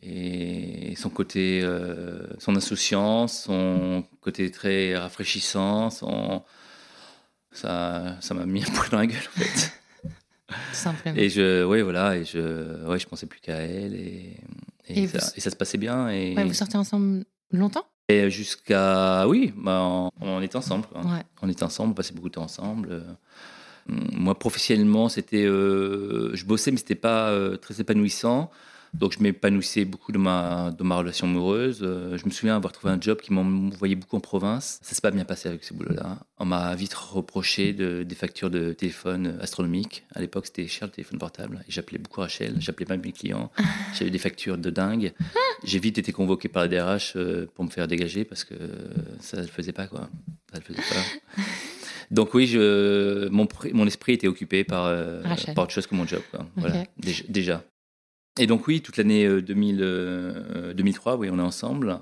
[0.92, 6.44] et son côté, euh, son insouciance, son côté très rafraîchissant, son,
[7.52, 9.72] ça, ça m'a mis un poil dans la gueule, en fait.
[10.74, 11.16] simplement.
[11.18, 14.38] Et je, ouais, voilà, et je, ouais, je pensais plus qu'à elle et,
[14.88, 16.10] et, Et ça, vous- et ça se passait bien.
[16.10, 17.86] Et, Ouais, vous sortez ensemble longtemps?
[18.10, 20.86] Et jusqu'à, oui, bah, on, on était ensemble.
[20.94, 21.22] Ouais.
[21.42, 23.04] On était ensemble, on passait beaucoup de temps ensemble.
[23.88, 28.50] Moi, professionnellement, c'était, euh, je bossais, mais c'était pas euh, très épanouissant.
[28.94, 31.80] Donc, je m'épanouissais beaucoup de ma, ma relation amoureuse.
[31.82, 34.80] Euh, je me souviens avoir trouvé un job qui m'envoyait beaucoup en province.
[34.84, 36.20] Ça s'est pas bien passé avec ce boulot-là.
[36.38, 40.06] On m'a vite reproché de, des factures de téléphone astronomiques.
[40.14, 41.66] À l'époque, c'était cher le téléphone portable.
[41.68, 42.56] Et j'appelais beaucoup Rachel.
[42.60, 43.52] J'appelais pas mes clients.
[43.98, 45.12] J'avais des factures de dingue.
[45.64, 47.18] J'ai vite été convoqué par la DRH
[47.56, 48.54] pour me faire dégager parce que
[49.20, 50.08] ça ne le faisait pas, quoi.
[50.52, 51.42] Ça le faisait pas.
[52.14, 55.22] Donc oui, je, mon, mon esprit était occupé par, euh,
[55.56, 56.22] par autre chose que mon job.
[56.32, 56.46] Quoi.
[56.56, 56.88] Voilà, Ok.
[56.98, 57.64] déjà, déjà.
[58.40, 62.00] Et donc oui, toute l'année euh, 2000, euh, 2003, oui, on est ensemble.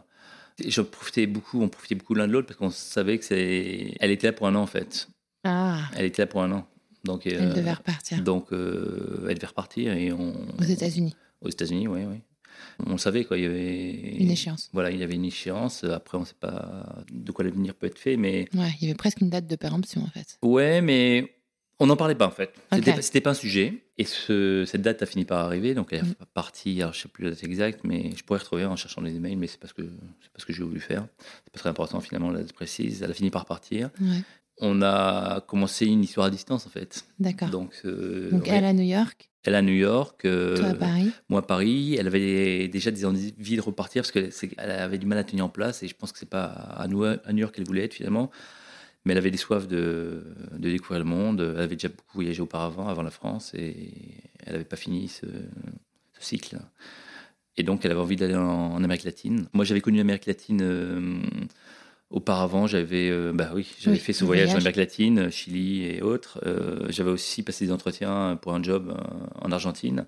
[0.65, 4.11] Je profitais beaucoup, on profitait beaucoup l'un de l'autre parce qu'on savait que c'est, elle
[4.11, 5.07] était là pour un an en fait.
[5.45, 6.67] Ah, Elle était là pour un an.
[7.03, 11.15] Donc, elle euh, devait repartir donc euh, elle devait repartir et on, aux États-Unis.
[11.41, 12.17] aux États-Unis, oui, oui.
[12.85, 13.37] On savait, quoi.
[13.37, 14.69] Il y avait Une échéance.
[14.73, 15.83] Voilà, il y avait une échéance.
[15.83, 18.89] Après, on ne sait pas de quoi l'avenir peut être fait, mais Ouais, il y
[18.89, 20.37] avait presque une date de péremption en fait.
[20.41, 21.33] ouais, mais
[21.79, 22.53] on n'en parlait pas en fait.
[22.71, 23.83] C'était pas- un sujet.
[23.97, 26.11] Et ce- cette date a fini par arriver, donc elle Mm.
[26.21, 26.81] est partie.
[26.81, 29.35] Alors, je sais plus la date exacte, mais je pourrais retrouver en cherchant les emails,
[29.35, 31.07] mais c'est parce que c'est pas ce que j'ai voulu faire.
[31.43, 33.03] C'est pas très important finalement la date précise.
[33.03, 33.91] Elle a fini par partir.
[34.01, 34.21] Ouais,
[34.59, 37.05] On a commencé une histoire à distance en fait.
[37.19, 37.49] d'accord.
[37.49, 38.49] Donc, euh, Donc ouais.
[38.51, 40.23] elle à New York, Elle à New York.
[40.25, 41.11] euh, toi à Paris.
[41.29, 45.17] moi à Paris, elle avait déjà des envies de repartir parce qu'elle avait du mal
[45.17, 47.55] à tenir en place et je pense que c'est pas à New à New York
[47.55, 48.29] qu'elle voulait être finalement.
[49.03, 50.23] Mais elle avait des soifs de,
[50.55, 51.41] de découvrir le monde.
[51.55, 53.75] Elle avait déjà beaucoup voyagé auparavant, avant la France, et
[54.45, 56.59] elle n'avait pas fini ce, ce cycle.
[57.57, 59.47] Et donc, elle avait envie d'aller en, en Amérique latine.
[59.53, 61.19] Moi, j'avais connu l'Amérique latine euh,
[62.11, 62.67] auparavant.
[62.67, 64.57] J'avais, euh, bah oui, j'avais Oui, fait ce voyage en.
[64.57, 66.39] Amérique latine, Chili et autres.
[66.45, 70.05] Euh, j'avais aussi passé des entretiens pour un job euh, en Argentine.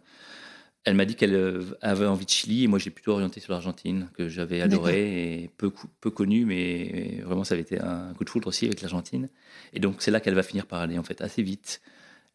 [0.86, 3.54] Elle m'a dit qu'elle euh, avait envie de Chili et moi j'ai plutôt orienté sur
[3.54, 8.26] l'Argentine que j'avais adoré et peu, peu connu mais vraiment ça avait été un coup
[8.26, 9.30] de foudre aussi avec l'Argentine
[9.72, 11.82] et donc c'est là qu'elle va finir par aller en fait assez vite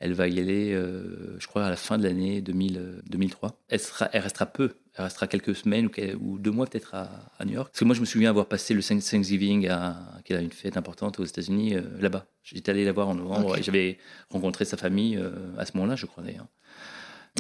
[0.01, 3.61] elle va y aller euh, je crois à la fin de l'année 2000, euh, 2003
[3.69, 4.73] elle, sera, elle restera peu
[5.05, 5.89] restera quelques semaines
[6.21, 8.75] ou, deux mois peut-être à, New York parce que moi je me souviens avoir passé
[8.75, 12.85] le Thanks- Thanksgiving à, qui est une fête importante aux États-Unis euh, là-bas j'étais allé
[12.85, 13.99] la voir en novembre et j'avais
[14.31, 16.47] rencontré sa famille euh, à ce moment-là je crois d'ailleurs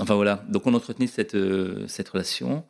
[0.00, 2.64] Enfin voilà, donc on entretenait cette, euh, cette relation.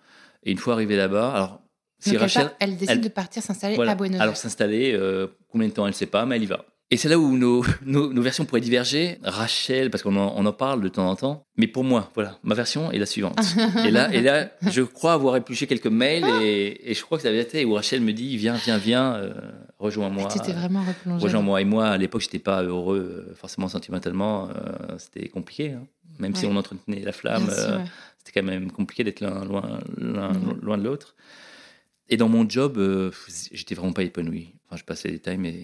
[0.45, 1.61] Et une fois arrivé là-bas, alors
[1.99, 2.47] si Donc, elle, Rachel.
[2.47, 4.23] part- elle décide elle- de partir s'installer voilà, à Buenos Aires.
[4.23, 4.99] alors s'installer,
[5.51, 6.65] combien de temps elle ne sait pas, mais elle y va.
[6.91, 9.19] Et c'est là où nos, nos, nos versions pourraient diverger.
[9.23, 12.39] Rachel, parce qu'on en, on en parle de temps en temps, mais pour moi, voilà,
[12.43, 13.39] ma version est la suivante.
[13.85, 17.23] et, là, et là, je crois avoir épluché quelques mails et, et je crois que
[17.23, 19.35] ça avait été où Rachel me dit Viens, viens, viens, euh,
[19.79, 20.29] rejoins-moi.
[20.33, 21.23] tu t'es vraiment replongé.
[21.23, 21.61] Rejoins-moi.
[21.61, 24.49] Et moi, à l'époque, j'étais pas heureux, euh, forcément sentimentalement.
[24.49, 25.73] euh, c'était compliqué.
[25.73, 25.87] hein.
[26.19, 27.85] Même si on entretenait la flamme, euh, ouais.
[28.17, 30.59] c'était quand même compliqué d'être l'un loin, Mhm.
[30.63, 31.15] loin de l'autre.
[32.09, 32.81] Et dans mon job,
[33.53, 34.55] j'étais vraiment pas épanoui.
[34.71, 35.55] Enfin, je passais les détails, mais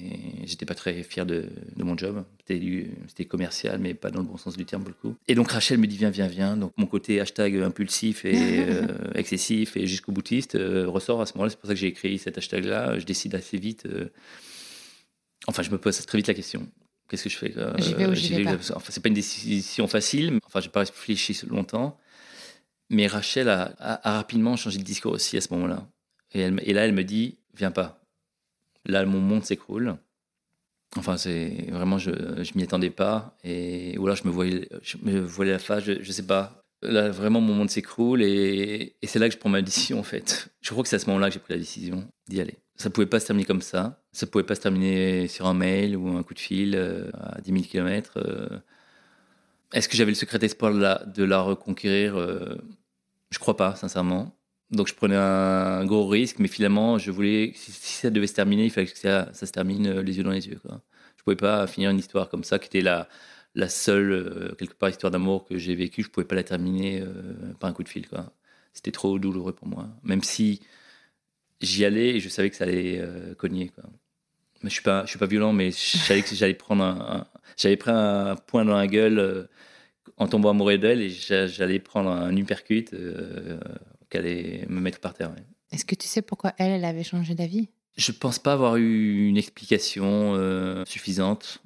[0.47, 1.45] j'étais pas très fier de,
[1.77, 2.25] de mon job.
[2.49, 5.15] C'était commercial, mais pas dans le bon sens du terme pour le coup.
[5.29, 6.57] Et donc Rachel me dit viens, viens, viens.
[6.57, 8.35] Donc mon côté hashtag impulsif et
[8.67, 11.51] euh, excessif et jusqu'au boutiste euh, ressort à ce moment-là.
[11.51, 12.99] C'est pour ça que j'ai écrit cet hashtag-là.
[12.99, 13.85] Je décide assez vite.
[13.87, 14.09] euh,
[15.47, 16.67] Enfin, je me pose très vite la question.
[17.09, 18.77] Qu'est-ce que je fais J'y vais ou j'y vais pas.
[18.77, 20.39] Enfin, c'est pas une décision facile.
[20.47, 21.99] Enfin, j'ai pas réfléchi longtemps.
[22.89, 25.87] Mais Rachel a, a- a rapidement changé de discours aussi à ce moment-là.
[26.33, 28.01] Et là, elle me dit Viens pas.
[28.87, 29.97] Là, mon monde s'écroule.
[30.97, 32.11] Enfin, c'est vraiment, je,
[32.43, 33.37] je m'y attendais pas.
[33.43, 36.63] Et, ou alors, je me voyais, je me voyais la face, je, je sais pas.
[36.83, 38.23] Là, vraiment, mon monde s'écroule.
[38.23, 40.49] Et, et c'est là que je prends ma décision, en fait.
[40.61, 42.59] Je crois que c'est à ce moment-là que j'ai pris la décision d'y aller.
[42.77, 44.03] Ça pouvait pas se terminer comme ça.
[44.13, 47.41] Ça pouvait pas se terminer sur un mail ou un coup de fil euh, à
[47.41, 48.19] 10 000 km.
[49.73, 52.57] Est-ce que j'avais le secret espoir de la, de la reconquérir Euh,
[53.31, 54.37] Je crois pas, sincèrement.
[54.71, 58.65] Donc je prenais un gros risque, mais finalement, je voulais, si, ça devait se terminer,
[58.65, 60.59] il fallait que ça, se termine euh, les yeux dans les yeux.
[60.61, 60.83] Quoi.
[61.17, 63.09] Je pouvais pas finir une histoire comme ça, qui était la,
[63.69, 66.03] seule, euh, quelque part, histoire d'amour que j'ai vécue.
[66.03, 68.07] Je pouvais pas la terminer euh, par un coup de fil.
[68.73, 69.87] C'était trop douloureux pour moi.
[70.03, 70.61] Même si
[71.61, 73.03] j'y allais et je savais que ça allait
[73.39, 73.71] cogner.
[74.63, 78.65] Je suis suis pas violent, mais je j'allais prendre un, un- j'avais pris un point
[78.65, 79.49] dans la gueule
[80.17, 82.87] en tombant amoureux d'elle et j'a- j'allais prendre un uppercut
[84.17, 85.31] allait me mettre par terre.
[85.31, 85.43] ouais.
[85.73, 87.69] Est-ce que tu sais pourquoi elle, elle avait changé d'avis?
[87.97, 91.63] Je pense pas avoir eu une explication euh, suffisante.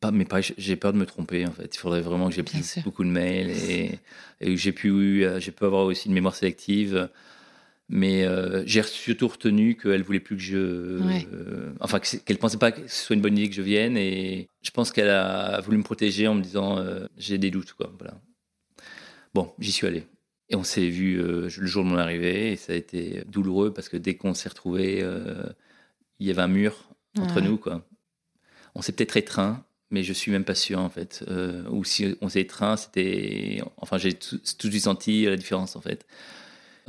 [0.00, 1.74] Pas, mais pareil, j'ai peur de me tromper en fait.
[1.74, 2.44] Il faudrait vraiment que j'ai
[2.84, 3.98] beaucoup de mails et,
[4.40, 7.08] et que j'ai pu, euh, j'ai pu avoir aussi une mémoire sélective.
[7.88, 11.26] Mais euh, j'ai surtout retenu qu'elle voulait plus que je, Ouais.
[11.32, 13.96] euh, enfin qu'elle pensait pas que ce soit une bonne idée que je vienne.
[13.96, 16.84] Et je pense qu'elle a voulu me protéger en me disant
[17.16, 17.90] j'ai des doutes quoi.
[17.98, 18.20] Voilà.
[19.34, 20.04] Bon, j'y suis allé.
[20.50, 23.72] Et on s'est vu euh, le jour de mon arrivée et ça a été douloureux
[23.74, 25.44] parce que dès qu'on s'est retrouvés, euh,
[26.20, 27.58] il y avait un mur entre nous.
[27.58, 27.86] Quoi.
[28.74, 31.24] On s'est peut-être étreint, mais je suis même pas sûr en fait.
[31.28, 33.60] Euh, ou si on s'est étreint, c'était.
[33.76, 36.06] Enfin, j'ai tout, tout de suite senti la différence en fait.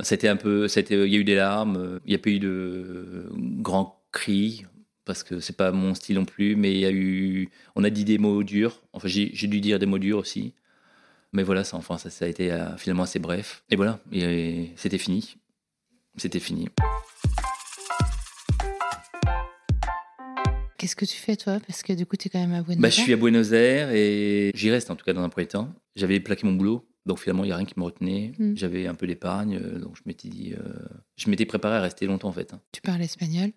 [0.00, 0.66] C'était un peu.
[0.68, 3.28] c'était- Il y a eu des larmes, euh, il n'y a pas eu de
[3.60, 4.64] grands cris
[5.04, 7.50] parce que c'est pas mon style non plus, mais il y a eu.
[7.76, 8.80] On a dit des mots durs.
[8.94, 10.54] Enfin, j'ai dû dire des mots durs aussi.
[11.32, 13.62] Mais voilà, ça, enfin, ça, ça a été euh, finalement assez bref.
[13.70, 15.36] Et voilà, et c'était fini.
[16.16, 16.68] C'était fini.
[20.78, 21.60] Qu'est-ce que tu fais toi?
[21.66, 22.92] Parce que du coup, tu es quand même à Buenos Bah, Aires.
[22.94, 25.72] je suis à Buenos Aires et j'y reste en tout cas dans un premier temps.
[25.94, 28.32] J'avais plaqué mon boulot, donc finalement il n'y a rien qui me retenait.
[28.38, 28.56] Mm.
[28.56, 30.72] J'avais un peu d'épargne, euh, donc je m'étais dit, euh,
[31.16, 32.60] je m'étais préparé à rester longtemps en fait, hein.
[32.72, 33.50] Tu parles espagnol?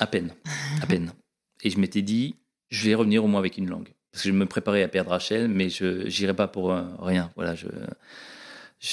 [0.00, 0.34] À peine,
[0.82, 1.12] à peine.
[1.62, 2.34] Et je m'étais dit,
[2.70, 5.10] je vais revenir au moins avec une langue, parce que je me préparais à perdre
[5.10, 7.32] Rachel, mais je n'irai pas pour euh, rien.
[7.34, 7.56] Voilà,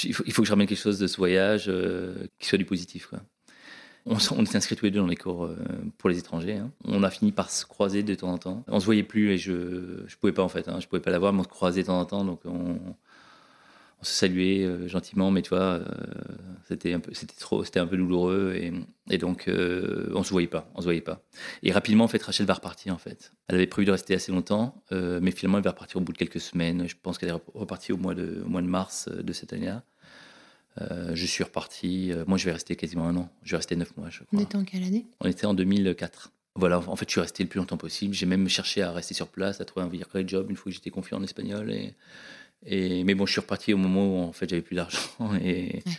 [0.03, 3.13] il, faut, que je ramène quelque chose de ce voyage euh, qui soit du positif.
[4.07, 5.55] On, on était inscrits tous les deux dans les cours euh,
[5.99, 6.55] pour les étrangers.
[6.55, 6.71] hein.
[6.85, 8.63] On a fini par se croiser de temps en temps.
[8.67, 10.67] On se voyait plus et je je pouvais pas en fait.
[10.67, 10.79] Hein.
[10.79, 12.25] Je pouvais pas la voir, mais on se croisait de temps en temps.
[12.25, 12.79] Donc on,
[14.01, 15.85] on se saluait euh, gentiment, mais tu vois, euh,
[16.67, 18.73] c'était un peu, c'était trop, c'était un peu douloureux et,
[19.11, 21.21] et donc euh, on se voyait pas, on se voyait pas.
[21.61, 23.31] Et rapidement, en fait, Rachel va repartir en fait.
[23.47, 26.17] Elle avait prévu de rester assez longtemps, mais finalement, elle va repartir au bout de
[26.17, 26.87] quelques semaines.
[26.87, 29.53] Je pense qu'elle est rep- repartie au mois de, au mois de mars de cette
[29.53, 29.83] année-là.
[31.13, 32.11] Je suis reparti.
[32.27, 33.29] moi, je vais rester quasiment un an.
[33.43, 34.41] Je vais rester neuf mois, je On crois.
[34.41, 35.05] était en quelle année?
[35.19, 36.31] On était en 2004.
[36.55, 38.13] Voilà, en fait, je suis resté le plus longtemps possible.
[38.13, 40.75] J'ai même cherché à rester sur place, à trouver un vrai job une fois que
[40.75, 41.71] j'étais confiant en espagnol.
[41.71, 41.93] Et,
[42.65, 44.99] et, mais bon, je suis reparti au moment où en fait j'avais plus d'argent
[45.43, 45.91] et, Ouais.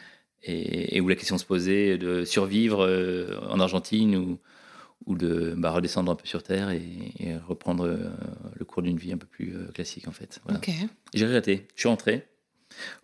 [0.45, 4.39] et, et où la question se posait de survivre euh, en Argentine ou,
[5.07, 6.83] ou de bah, redescendre un peu sur terre et,
[7.19, 8.11] et reprendre euh,
[8.59, 10.41] le cours d'une vie un peu plus euh, classique en fait.
[10.45, 10.59] Voilà.
[11.15, 11.67] J'ai regretté.
[11.75, 12.27] Je suis rentré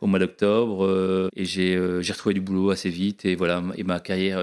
[0.01, 4.43] au mois d'octobre et j'ai retrouvé du boulot assez vite et voilà et ma carrière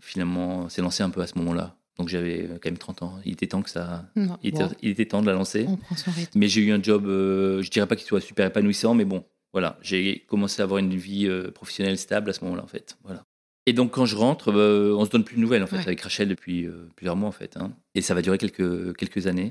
[0.00, 1.76] finalement s'est lancée un peu à ce moment-là.
[1.98, 3.18] Donc j'avais euh, quand même 30 ans.
[3.24, 4.04] Il était temps que ça.
[4.16, 5.66] Non, Il, était, il était temps de la lancer.
[5.68, 6.38] on prend son rythme.
[6.38, 9.24] Mais j'ai eu un job, euh, je dirais pas qu'il soit super épanouissant, mais bon,
[9.52, 12.98] voilà, j'ai commencé à avoir une vie euh, professionnelle stable à ce moment-là, en fait.
[13.04, 13.22] Voilà.
[13.68, 15.82] Et donc quand je rentre, bah, on se donne plus de nouvelles en fait Ouais.
[15.86, 17.72] avec Rachel depuis euh, plusieurs mois en fait, hein.
[17.96, 19.50] et ça va durer quelques quelques années,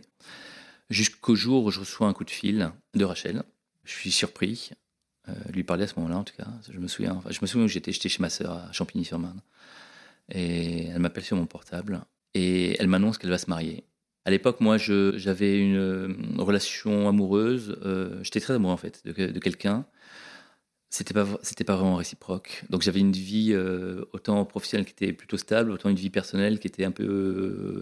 [0.89, 3.43] jusqu'au jour où je reçois un coup de fil de Rachel.
[3.83, 4.69] Je suis surpris,
[5.27, 6.47] euh, lui parler à ce moment-là en tout cas.
[6.71, 9.41] Je me souviens, enfin, je me souviens où j'étais, j'étais chez ma sœur à Champigny-sur-Marne,
[10.31, 11.99] et elle m'appelle sur mon portable
[12.35, 13.83] et elle m'annonce qu'elle va se marier.
[14.25, 17.77] À l'époque, moi, j'avais une euh, relation amoureuse.
[17.85, 19.85] euh, J'étais très amoureux en fait de, de quelqu'un.
[20.89, 22.63] C'était pas c'était pas vraiment réciproque.
[22.69, 26.59] Donc j'avais une vie euh, autant professionnelle qui était plutôt stable, autant une vie personnelle
[26.59, 27.03] qui était un peu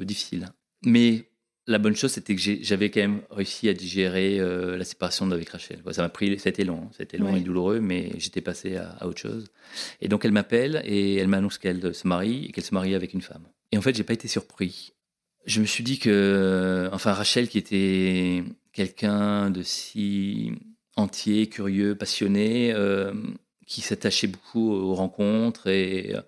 [0.01, 0.47] euh, difficile.
[0.83, 1.29] Mais
[1.67, 4.37] la bonne chose, c'était que j'avais quand même réussi à digérer
[4.77, 5.79] la séparation avec Rachel.
[5.91, 7.39] Ça m'a pris, ça a été long, ça a été long Ouais.
[7.39, 9.45] et douloureux, mais j'étais passé à, à autre chose.
[10.01, 13.13] Et donc elle m'appelle et elle m'annonce qu'elle se marie et qu'elle se marie avec
[13.13, 13.47] une femme.
[13.73, 14.93] Et en fait, j'ai pas été surpris.
[15.47, 20.51] Je me suis dit que, enfin, Rachel, qui était quelqu'un de si
[20.95, 23.15] entier, curieux, passionné, euh,
[23.65, 26.21] qui s'attachait beaucoup aux rencontres et euh,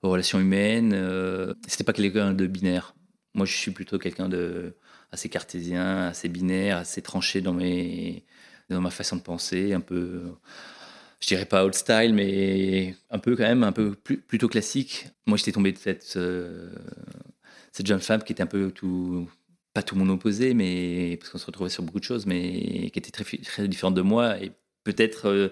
[0.00, 2.94] aux relations humaines, euh, c'était pas quelqu'un de binaire.
[3.34, 4.74] Moi, je suis plutôt quelqu'un de
[5.12, 8.24] assez cartésien, assez binaire, assez tranché dans mes
[8.70, 10.22] dans ma façon de penser, un peu,
[11.20, 15.08] je dirais pas old style, mais un peu quand même, un peu plus, plutôt classique.
[15.26, 16.70] Moi, j'étais tombé de cette euh,
[17.72, 19.28] cette jeune femme qui était un peu tout
[19.74, 22.98] pas tout mon opposé, mais parce qu'on se retrouvait sur beaucoup de choses, mais qui
[22.98, 24.52] était très, différente de moi et
[24.82, 25.48] peut-être euh,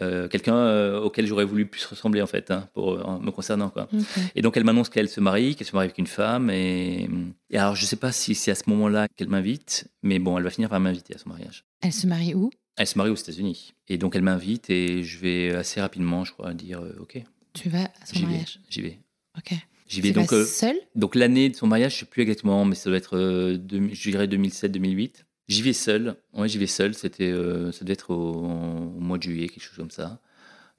[0.00, 3.88] euh, quelqu'un auquel j'aurais voulu plus ressembler en fait, hein, pour en me concernant quoi.
[4.34, 6.48] Et donc elle m'annonce qu'elle se marie, qu'elle se marie avec une femme.
[6.48, 7.08] Et,
[7.50, 10.44] et alors je sais pas si c'est à ce moment-là qu'elle m'invite, mais bon, elle
[10.44, 11.66] va finir par m'inviter à son mariage.
[11.82, 12.50] Elle se marie où?
[12.76, 13.74] Elle se marie aux États-Unis.
[13.88, 17.68] Et donc elle m'invite et je vais assez rapidement, je crois, dire euh, ok, Tu
[17.68, 18.60] vas à son mariage.
[18.70, 18.98] j'y vais.
[19.36, 19.52] Ok.
[19.88, 20.12] J'y Tu vais.
[20.12, 20.76] vas Donc, euh, seule?
[20.94, 24.10] donc l'année de son mariage, je sais plus exactement, mais ça doit être, euh, je
[24.10, 25.24] dirais 2007-2008.
[25.48, 26.16] J'y vais seul.
[26.32, 26.94] Ouais, j'y vais seul.
[26.94, 27.30] C'était,
[27.72, 30.20] ça devait être au, au mois de juillet, quelque chose comme ça.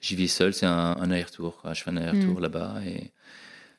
[0.02, 0.54] J'y vais seul.
[0.54, 1.62] C'est un, un aller-retour.
[1.74, 2.42] Je fais un aller-retour Mm.
[2.42, 3.12] là-bas et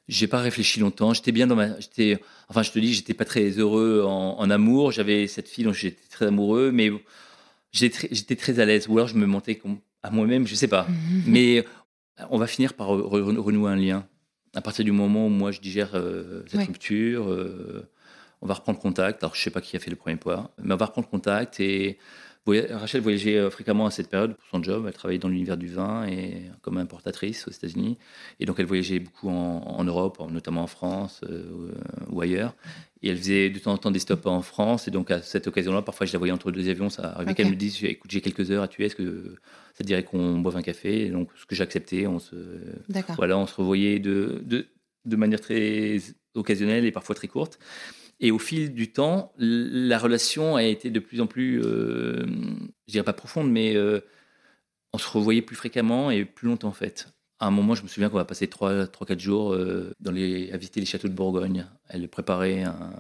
[0.07, 1.15] j'ai pas réfléchi longtemps.
[1.15, 4.51] J'étais bien dans ma, j'étais, enfin, je te dis, j'étais pas très heureux en, en
[4.51, 4.93] amour.
[4.93, 6.91] J'avais cette fille dont j'étais très amoureux, mais
[7.75, 8.87] j'étais très, à l'aise.
[8.89, 9.61] Ou alors je me mentais
[10.03, 10.87] à moi-même, je sais pas.
[11.27, 11.65] Mais
[12.31, 14.07] on va finir par re- re- renouer un lien.
[14.55, 16.67] À partir du moment où moi je digère euh, cette Ouais.
[16.67, 17.91] rupture, euh,
[18.41, 19.23] on va reprendre contact.
[19.25, 21.59] Alors je sais pas qui a fait le premier pas, mais on va reprendre contact.
[21.61, 21.99] Et
[22.47, 24.85] Rachel voyageait euh, fréquemment à cette période pour son job.
[24.87, 27.97] Elle travaillait dans l'univers du vin et comme importatrice aux États-Unis.
[28.39, 31.71] Et donc elle voyageait beaucoup en, en Europe, en- notamment en France euh,
[32.11, 32.55] ou, ou ailleurs.
[33.03, 34.89] Et elle faisait de temps en temps des stops en France.
[34.89, 36.91] Et donc à cette occasion-là, parfois je la voyais entre deux avions.
[36.91, 38.87] Ça arrivait qu'elle me dise écoute, j'ai quelques heures à tuer.
[38.87, 39.37] Est-ce que
[39.73, 41.07] ça te dirait qu'on boive un café?
[41.07, 42.35] Et donc ce que j'acceptais, on se
[43.17, 44.67] voilà, on se revoyait de, de,
[45.07, 45.97] de manière très
[46.35, 47.59] occasionnelle et parfois très courte.
[48.21, 52.25] Et au fil du temps, la relation a été de plus en plus, euh,
[52.87, 54.01] je dirais pas profonde, mais euh,
[54.93, 57.09] on se revoyait plus fréquemment et plus longtemps en fait.
[57.41, 60.57] À un moment, je me souviens qu'on va passer 3-4 jours euh, dans les, à
[60.57, 61.67] visiter les châteaux de Bourgogne.
[61.89, 62.93] Elle préparait un,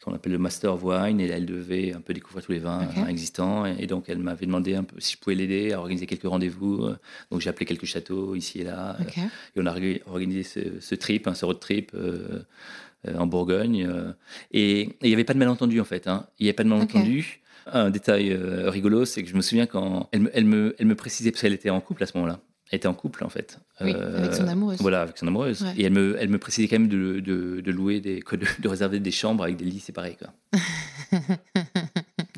[0.00, 2.58] ce qu'on appelle le Master of Wine et elle devait un peu découvrir tous les
[2.58, 3.66] vins existants.
[3.66, 6.24] Et, et donc, elle m'avait demandé un peu si je pouvais l'aider à organiser quelques
[6.26, 6.88] rendez-vous.
[7.30, 8.96] Donc, j'ai appelé quelques châteaux ici et là.
[9.54, 11.92] Et on a orga- organisé ce, ce trip, hein, ce road trip
[13.18, 13.86] en Bourgogne.
[13.88, 14.12] euh,
[14.52, 16.06] et et il n'y avait pas de malentendu, en fait.
[16.08, 16.26] hein.
[16.38, 17.40] Il n'y avait pas de malentendu.
[17.72, 20.86] Un détail euh, rigolo, c'est que je me souviens quand elle me, elle me, elle
[20.86, 22.38] me précisait, parce qu'elle était en couple à ce moment-là.
[22.70, 23.58] Elle était en couple, en fait.
[23.80, 24.78] Oui, avec son amoureuse.
[24.80, 25.62] Voilà, avec son amoureuse.
[25.62, 25.74] Ouais.
[25.78, 28.68] Et elle me, elle me précisait quand même de, de, de louer, des, de, de
[28.68, 30.16] réserver des chambres avec des lits séparés.
[30.18, 30.60] Quoi.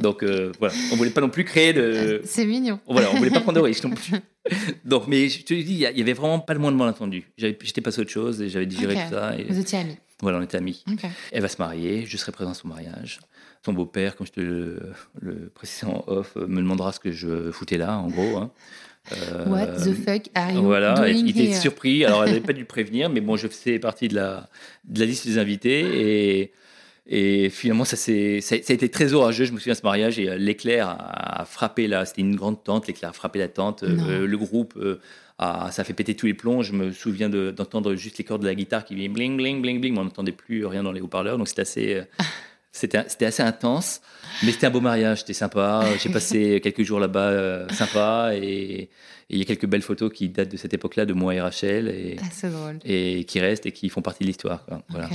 [0.00, 0.74] Donc, euh, voilà.
[0.92, 2.20] On voulait pas non plus créer de...
[2.24, 2.78] C'est mignon.
[2.86, 4.18] Voilà, on voulait pas prendre de risques non plus.
[4.84, 7.30] Donc, mais je te dis, il y avait vraiment pas le moins de malentendu.
[7.36, 9.36] J'étais passé à autre chose et j'avais digéré tout ça.
[9.36, 9.96] Et Vous étiez amis.
[10.20, 10.84] Voilà, on était amis.
[11.32, 13.20] Elle va se marier, je serai présent à son mariage.
[13.64, 14.78] Son beau-père, comme je te le,
[15.20, 18.36] le précisais en off, me demandera ce que je foutais là, en gros.
[18.38, 18.50] hein.
[19.12, 22.04] Euh, What the fuck are you Voilà, doing il était surpris.
[22.04, 24.48] Alors, elle n'avait pas dû prévenir, mais bon, je faisais partie de la,
[24.84, 26.40] de la liste des invités.
[26.40, 26.52] Et,
[27.08, 29.44] et finalement, ça, a- ça a été très orageux.
[29.46, 32.04] Je me souviens de ce mariage et euh, l'éclair a, a frappé là.
[32.04, 32.86] C'était une grande tente.
[32.86, 33.82] L'éclair a frappé la tente.
[33.82, 35.00] Euh, le groupe, euh,
[35.38, 36.62] a- ça a fait péter tous les plombs.
[36.62, 39.62] Je me souviens de- d'entendre juste les cordes de la guitare qui viennent bling, bling,
[39.62, 39.94] bling, bling.
[39.94, 41.38] Mais on n'entendait plus rien dans les haut-parleurs.
[41.38, 42.02] Donc, c'était assez.
[42.70, 44.02] C'était assez intense,
[44.44, 45.84] mais c'était un beau mariage, c'était sympa.
[46.00, 48.88] J'ai passé quelques jours là-bas, euh, sympa, et
[49.30, 51.88] il y a quelques belles photos qui datent de cette époque-là, de moi et Rachel,
[51.88, 52.24] et, Ah,
[52.84, 54.64] et qui restent et qui font partie de l'histoire.
[54.90, 55.08] Voilà.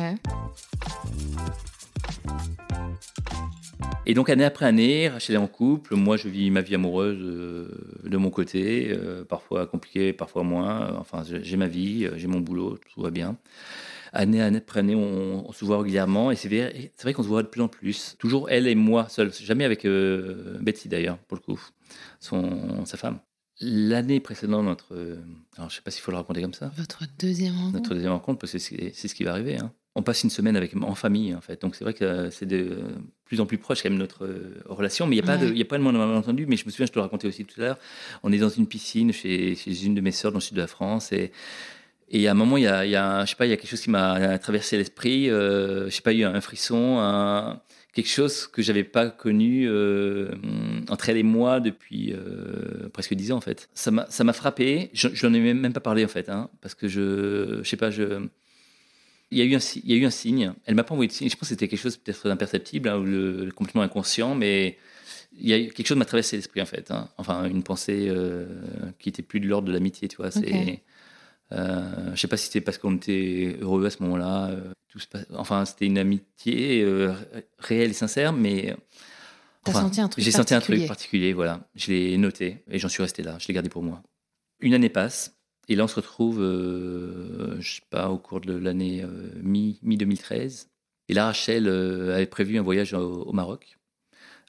[4.05, 5.95] Et donc, année après année, Rachel est en couple.
[5.95, 7.69] Moi, je vis ma vie amoureuse euh,
[8.03, 10.97] de mon côté, euh, parfois compliquée, parfois moins.
[10.99, 13.37] Enfin, j'ai ma vie, euh, j'ai mon boulot, tout va bien.
[14.11, 17.27] Année, année après année, on, on se voit régulièrement et c'est vrai, vrai qu'on se
[17.29, 18.15] voit de plus en plus.
[18.19, 21.59] Toujours elle et moi seuls, jamais avec euh, Betsy d'ailleurs, pour le coup,
[22.19, 23.19] son, sa femme.
[23.61, 24.93] L'année précédente, notre.
[25.57, 26.71] alors, je sais pas s'il faut le raconter comme ça.
[26.75, 29.57] Votre deuxième rencontre Notre deuxième rencontre, parce que c'est c'est ce qui va arriver.
[29.57, 29.71] hein.
[29.95, 31.61] On passe une semaine avec, en famille, en fait.
[31.61, 32.77] Donc c'est vrai que euh, c'est de
[33.25, 35.05] plus en plus proche quand même notre euh, relation.
[35.05, 35.61] Mais il n'y a, pas de- Ouais.
[35.61, 36.45] a pas de malentendu.
[36.47, 37.77] Mais je me souviens, je te le racontais aussi tout à l'heure.
[38.23, 40.61] On est dans une piscine chez, chez une de mes sœurs dans le sud de
[40.61, 41.11] la France.
[41.11, 41.31] Et,
[42.09, 43.53] et à un moment, il y a, il y a, je sais pas, il y
[43.53, 45.29] a quelque chose qui m'a traversé l'esprit.
[45.29, 47.61] Euh, je sais pas, il y a eu un frisson, un-
[47.93, 50.29] quelque chose que j'avais pas connu euh,
[50.89, 53.69] entre elle et moi depuis euh, presque dix ans en fait.
[53.75, 54.89] Ça m'a ça m'a frappé.
[54.93, 57.77] Je j'en ai même, même pas parlé en fait, hein, parce que je, je sais
[57.77, 58.27] pas, je
[59.33, 60.53] il y a eu un, si- il y a eu un signe.
[60.65, 61.29] Elle m'a pas envoyé de signe.
[61.29, 64.77] Je pense que c'était quelque chose peut-être d'imperceptible hein, ou le, complètement inconscient, mais
[65.37, 66.91] il y a eu, quelque chose m'a traversé l'esprit en fait.
[66.91, 67.09] hein.
[67.17, 68.45] Enfin, une pensée euh,
[68.99, 70.31] qui était plus de l'ordre de l'amitié, tu vois.
[70.31, 70.81] C'est,
[71.51, 74.49] euh, je sais pas si c'était parce qu'on était heureux à ce moment-là.
[74.51, 77.13] euh, tout se passe- enfin, c'était une amitié ré-
[77.59, 78.75] réelle et sincère, mais
[79.65, 81.33] enfin, senti un truc j'ai senti un truc particulier.
[81.33, 83.37] Voilà, je l'ai noté et j'en suis resté là.
[83.39, 84.03] Je l'ai gardé pour moi.
[84.59, 85.35] Une année passe.
[85.69, 89.79] Et là, on se retrouve, euh, je sais pas, au cours de l'année euh, mi-
[89.83, 90.69] mi-2013.
[91.09, 93.77] et là, Rachel euh, avait prévu un voyage au, au Maroc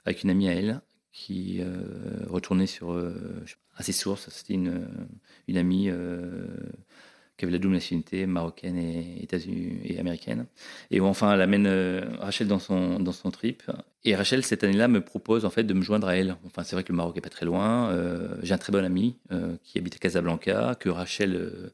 [0.05, 0.81] avec une amie à elle
[1.13, 1.63] qui
[2.27, 2.91] retournait sur,
[3.77, 4.29] à ses sources.
[4.31, 4.87] C'était une,
[5.49, 5.89] une amie
[7.45, 10.47] qui avait la double nationalité marocaine et, États-Unis et américaine.
[10.91, 13.63] Et enfin, elle amène euh, Rachel dans son, dans son trip.
[14.05, 16.37] Et Rachel, cette année-là, me propose en fait de me joindre à elle.
[16.47, 17.91] Enfin, c'est vrai que le Maroc est pas très loin.
[17.91, 21.71] Euh, J'ai un très bon ami euh, qui habite à Casablanca, que Rachel euh,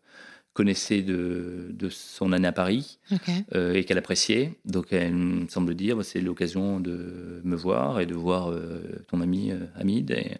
[0.52, 2.98] connaissait de, de son année à Paris
[3.54, 4.58] et qu'elle appréciait.
[4.64, 8.52] Donc, elle me semble dire, bah, c'est l'occasion de me voir et de voir
[9.06, 10.10] ton ami Hamid.
[10.10, 10.38] Et,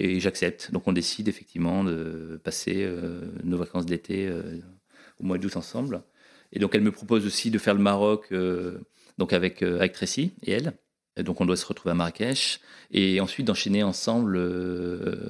[0.00, 0.70] et j'accepte.
[0.72, 4.58] Donc, on décide effectivement de passer euh, nos vacances d'été euh,
[5.20, 6.02] au mois d'août ensemble.
[6.52, 8.78] Et donc, elle me propose aussi de faire le Maroc euh,
[9.18, 10.72] donc avec, avec Tracy et elle.
[11.16, 12.60] Et donc, on doit se retrouver à Marrakech
[12.92, 14.38] et ensuite d'enchaîner ensemble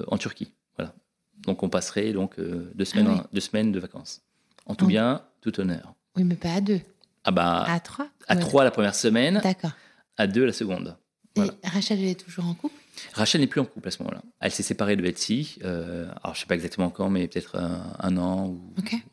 [0.07, 0.53] en Turquie.
[0.77, 0.93] Voilà.
[1.39, 3.27] Donc, on passerait donc deux, semaines, Ah oui.
[3.33, 4.21] deux semaines de vacances.
[4.67, 4.87] En tout Oh.
[4.89, 5.95] bien, tout honneur.
[6.15, 6.79] Oui, mais pas à deux.
[7.23, 8.39] Ah bah, À trois à Ouais.
[8.39, 9.71] trois la première semaine, D'accord.
[10.17, 10.95] à deux la seconde.
[11.35, 11.53] Voilà.
[11.63, 12.75] Et Rachel, elle est toujours en couple?
[13.13, 14.21] Rachel n'est plus en couple à ce moment-là.
[14.39, 17.93] Elle s'est séparée de Betsy, euh, alors je sais pas exactement quand, mais peut-être un,
[17.99, 18.61] un an ou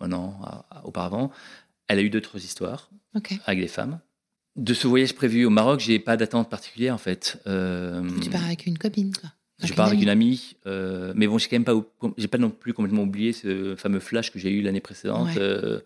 [0.00, 1.30] un an auparavant.
[1.88, 2.90] Elle a eu d'autres histoires
[3.46, 4.00] avec des femmes.
[4.56, 7.40] De ce voyage prévu au Maroc, j'ai pas d'attente particulière en fait.
[7.46, 9.30] Euh, Tu pars avec une copine, quoi.
[9.62, 11.74] je pars avec une amie, euh, mais bon, j'ai quand même pas,
[12.16, 15.28] j'ai pas non plus complètement oublié ce fameux flash que j'ai eu l'année précédente.
[15.28, 15.34] Ouais.
[15.38, 15.80] Euh,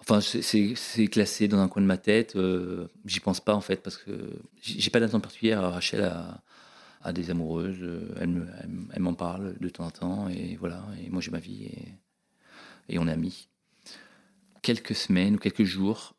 [0.00, 2.36] enfin, c'est- classé dans un coin de ma tête.
[2.36, 4.10] euh, J'y pense pas en fait parce que
[4.62, 5.62] j'ai j'ai pas d'attente particulière.
[5.62, 6.40] Rachel a,
[7.04, 10.84] a des amoureuses, euh, elle m'en parle de temps en temps et voilà.
[11.04, 11.70] Et moi j'ai ma vie
[12.88, 13.48] et, on est amis.
[14.62, 16.14] Quelques semaines ou quelques jours,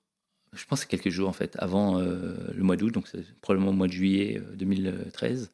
[0.54, 3.72] je pense que quelques jours en fait, avant euh, le mois d'août, donc c'est probablement
[3.72, 5.52] au mois de juillet euh, 2013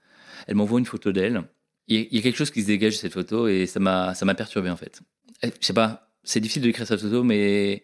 [0.47, 1.43] elle m'envoie une photo d'elle.
[1.87, 4.25] Il y a- quelque chose qui se dégage de cette photo et ça m'a ça
[4.25, 5.01] m'a perturbé en fait.
[5.43, 7.83] Je sais pas, c'est difficile de décrire cette photo, mais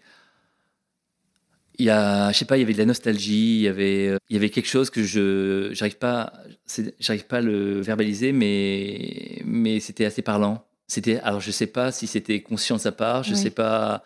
[1.80, 4.08] il y a, je sais pas, il y avait de la nostalgie, il y avait,
[4.10, 6.34] euh, il y avait quelque chose que je j'arrive pas,
[7.00, 10.64] j'arrive pas à le verbaliser, mais mais c'était assez parlant.
[10.88, 13.38] C'était, alors je sais pas si c'était conscient de sa part, je Oui.
[13.38, 14.04] sais pas,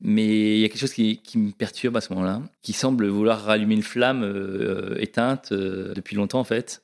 [0.00, 3.06] mais il y a quelque chose qui, qui me perturbe à ce moment-là, qui semble
[3.06, 6.82] vouloir rallumer une flamme euh, éteinte euh, depuis longtemps en fait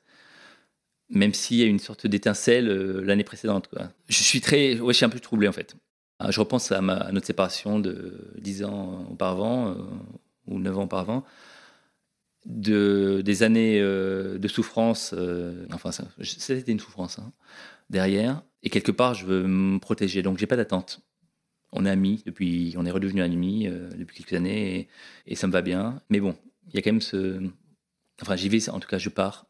[1.13, 3.67] même s'il y a une sorte d'étincelle euh, l'année précédente.
[3.67, 3.89] Quoi.
[4.07, 5.75] Je suis très, ouais, je suis un peu troublé en fait.
[6.19, 9.75] Ah, Je repense à, ma, à notre séparation de 10 ans auparavant,
[10.51, 11.23] ou 9 ans auparavant,
[12.45, 17.31] de, des années euh, de souffrance, euh, enfin ça- c'était une souffrance hein,
[17.89, 21.01] derrière, Et quelque part, je veux me protéger, donc j'ai pas d'attente.
[21.71, 24.87] On est amis depuis, on est redevenus amis euh, depuis quelques années et,
[25.27, 26.01] et ça me va bien.
[26.09, 26.35] Mais bon,
[26.69, 27.41] il y a quand même ce,
[28.21, 29.45] enfin j'y vais, en tout cas je pars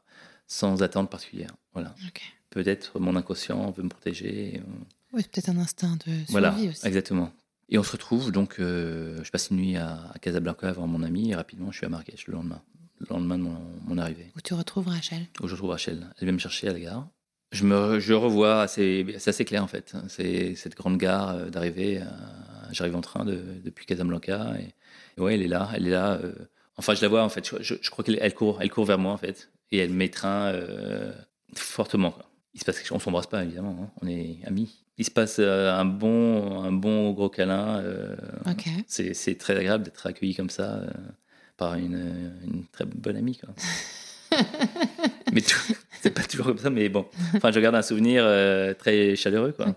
[0.48, 1.52] sans attente particulière.
[1.74, 1.96] Voilà.
[2.50, 4.62] Peut-être mon inconscient veut me protéger.
[5.14, 6.86] Oui, c'est peut-être un instinct de survie voilà, aussi.
[6.86, 7.32] exactement.
[7.72, 11.04] Et on se retrouve, donc euh, je passe une nuit à, à Casablanca avant mon
[11.04, 12.62] ami et rapidement je suis à Marrakech le lendemain,
[13.00, 14.32] le lendemain de mon, mon arrivée.
[14.36, 15.28] Où tu retrouves Rachel?
[15.42, 16.08] Où je retrouve Rachel.
[16.18, 17.08] Elle vient me chercher à la gare.
[17.54, 19.94] Je me je revois, c'est assez clair en fait.
[20.10, 22.02] C'est cette grande gare euh, d'arrivée.
[22.02, 22.06] euh,
[22.72, 24.74] J'arrive en train de- depuis Casablanca et,
[25.18, 26.14] et ouais, elle est là, elle est là.
[26.14, 26.34] euh,
[26.78, 27.46] enfin, je la vois en fait.
[27.50, 29.92] Je, je- je crois qu'elle elle court, elle court vers moi en fait et elle
[29.92, 31.14] m'étreint euh,
[31.56, 32.12] fortement.
[32.12, 32.26] quoi.
[32.54, 32.96] Il se passe quelque chose.
[32.98, 33.78] On s'embrasse pas évidemment.
[33.82, 33.92] hein.
[34.02, 34.81] On est amis.
[34.98, 37.80] Il se passe euh, un bon, un bon gros câlin.
[37.80, 38.16] euh,
[38.88, 40.90] c'est très agréable d'être accueilli comme ça euh,
[41.58, 43.38] par une, une très bonne amie.
[43.38, 43.50] Quoi.
[45.34, 45.42] mais
[46.02, 47.06] c'est pas toujours comme ça, mais bon.
[47.36, 49.54] Enfin, je garde un souvenir euh, très chaleureux.
[49.54, 49.74] Quoi.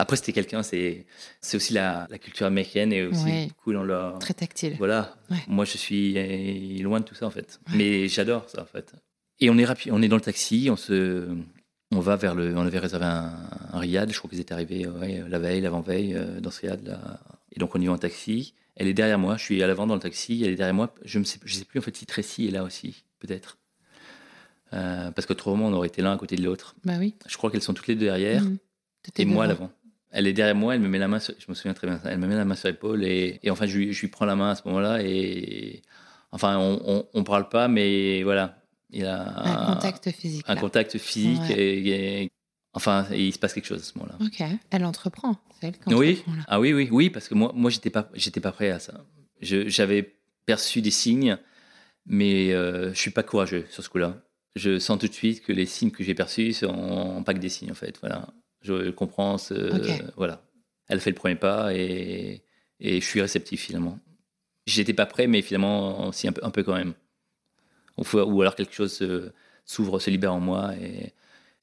[0.00, 1.06] Après, c'était quelqu'un, c'est
[1.40, 3.48] c'est aussi la, la culture américaine et aussi Ouais.
[3.66, 4.18] dans leur.
[4.20, 4.76] Très tactile.
[4.78, 5.16] Voilà.
[5.30, 5.38] Ouais.
[5.48, 7.58] Moi, je suis loin de tout ça en fait.
[7.68, 7.76] Ouais.
[7.76, 8.92] Mais j'adore ça en fait.
[9.40, 11.28] Et on est rapide, on est dans le taxi, on se,
[11.92, 13.32] on va vers le, on avait réservé un,
[13.72, 14.10] un riad.
[14.12, 17.20] Je crois qu'ils étaient arrivés ouais, la veille, l'avant-veille euh, dans ce riad là.
[17.52, 18.54] Et donc on y va en taxi.
[18.76, 19.36] Elle est derrière moi.
[19.36, 20.42] Je suis à l'avant dans le taxi.
[20.44, 20.94] Elle est derrière moi.
[21.04, 23.58] Je ne sais, je sais plus en fait si Tracy est là aussi, peut-être.
[24.74, 26.74] Euh, parce qu'autrement, on aurait été l'un à côté de l'autre.
[26.84, 27.14] Bah oui.
[27.26, 28.42] Je crois qu'elles sont toutes les deux derrière.
[29.02, 29.70] T'étais et moi à l'avant.
[30.10, 32.00] Elle est derrière moi, elle me met la main, sur- je me souviens très bien,
[32.04, 34.24] elle me met la main sur l'épaule et, et enfin je lui, je lui prends
[34.24, 35.82] la main à ce moment-là et
[36.32, 38.57] enfin on, on, on parle pas mais voilà,
[38.90, 40.44] il a Un contact physique.
[40.48, 40.60] un là.
[40.60, 41.58] contact physique Ouais.
[41.60, 42.28] et, et-
[42.72, 44.16] enfin et il se passe quelque chose à ce moment-là.
[44.24, 44.42] Ok.
[44.70, 45.36] Elle entreprend.
[45.62, 48.52] Elle Oui, entreprend, ah oui oui oui parce que moi moi j'étais pas j'étais pas
[48.52, 49.04] prêt à ça.
[49.40, 50.14] J'avais
[50.46, 51.38] perçu des signes
[52.06, 54.22] mais euh, je suis pas courageux sur ce coup-là.
[54.56, 57.48] Je sens tout de suite que les signes que j'ai perçus sont pas que des
[57.50, 57.98] signes en fait.
[58.00, 58.28] Voilà,
[58.62, 59.36] je comprends.
[59.38, 60.02] Ce, Ok.
[60.16, 60.42] Voilà,
[60.88, 62.42] elle fait le premier pas et,
[62.80, 63.98] et je suis réceptif finalement.
[64.66, 66.94] J'étais pas prêt, mais finalement aussi un peu, un peu quand même.
[67.98, 69.30] Ou, alors quelque chose se-
[69.64, 71.12] s'ouvre, se libère en moi et,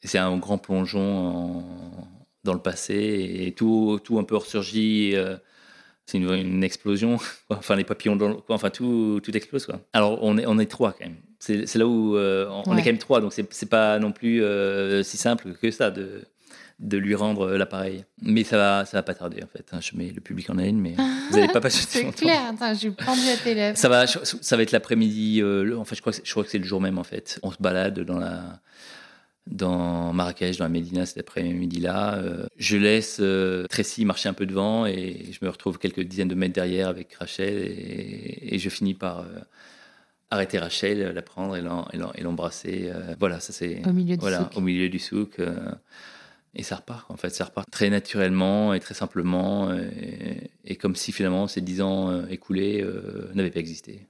[0.03, 2.07] et c'est un grand plongeon en-
[2.43, 5.15] dans le passé et tout, tout un peu ressurgit.
[5.15, 5.37] euh,
[6.05, 7.17] c'est une, une explosion.
[7.47, 7.57] quoi.
[7.57, 8.55] Enfin, les papillons, dans le- quoi.
[8.55, 9.65] enfin tout, tout explose.
[9.65, 9.79] Quoi.
[9.93, 11.15] Alors, on est, on est trois quand même.
[11.39, 15.03] C'est là où euh, on, est quand même trois, donc c'est pas non plus euh,
[15.03, 16.23] si simple que ça de,
[16.79, 18.03] de lui rendre l'appareil.
[18.21, 19.65] Mais ça va, ça va pas tarder en fait.
[19.71, 19.79] hein.
[19.81, 20.95] Je mets le public en haleine, mais
[21.31, 22.41] vous n'allez pas passer C'est clair.
[22.53, 23.77] Attends, j'ai pendu à tes lèvres.
[23.77, 25.41] Ça va, ça va être l'après-midi.
[25.41, 27.03] euh, en fait, je crois, que c'est- je crois que c'est le jour même en
[27.03, 27.39] fait.
[27.43, 28.59] On se balade dans la
[29.47, 32.15] dans Marrakech, dans la Médina cet après-midi-là.
[32.15, 36.27] Euh, je laisse euh, Tracy marcher un peu devant et je me retrouve quelques dizaines
[36.29, 39.25] de mètres derrière avec Rachel et, et je finis par euh,
[40.31, 42.89] arrêter Rachel, la prendre et l'embrasser.
[42.91, 44.57] euh, voilà, ça c'est Au milieu du voilà, souk.
[44.57, 45.39] au milieu du souk.
[46.55, 50.95] Et ça repart, en fait, ça repart très naturellement et très simplement, et, et comme
[50.95, 54.07] si finalement ces dix ans euh, écoulés euh, n'avaient pas existé.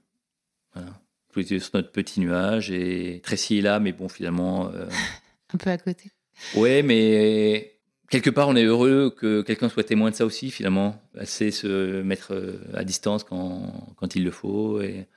[0.74, 0.90] Voilà.
[1.32, 4.88] Tous les deux sur notre petit nuage, et Tracy est là, mais bon, finalement, euh,
[5.54, 6.12] Un peu à côté.
[6.56, 7.80] ouais, mais
[8.10, 11.02] quelque part, on est heureux que quelqu'un soit témoin de ça aussi, finalement.
[11.24, 12.34] Sait se mettre
[12.74, 15.08] à distance quand, quand il le faut, et,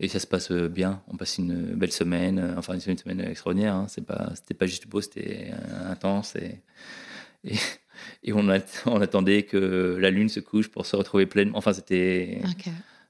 [0.00, 1.02] et ça se passe bien.
[1.08, 3.74] On passe une belle semaine, euh, enfin, une semaine extraordinaire.
[3.74, 3.86] Hein.
[3.88, 6.60] C'est pas, c'était pas juste beau, c'était euh, intense, et,
[7.44, 7.56] et,
[8.22, 11.56] et on, a- on attendait que la lune se couche pour se retrouver pleinement.
[11.58, 12.40] Enfin, c'était,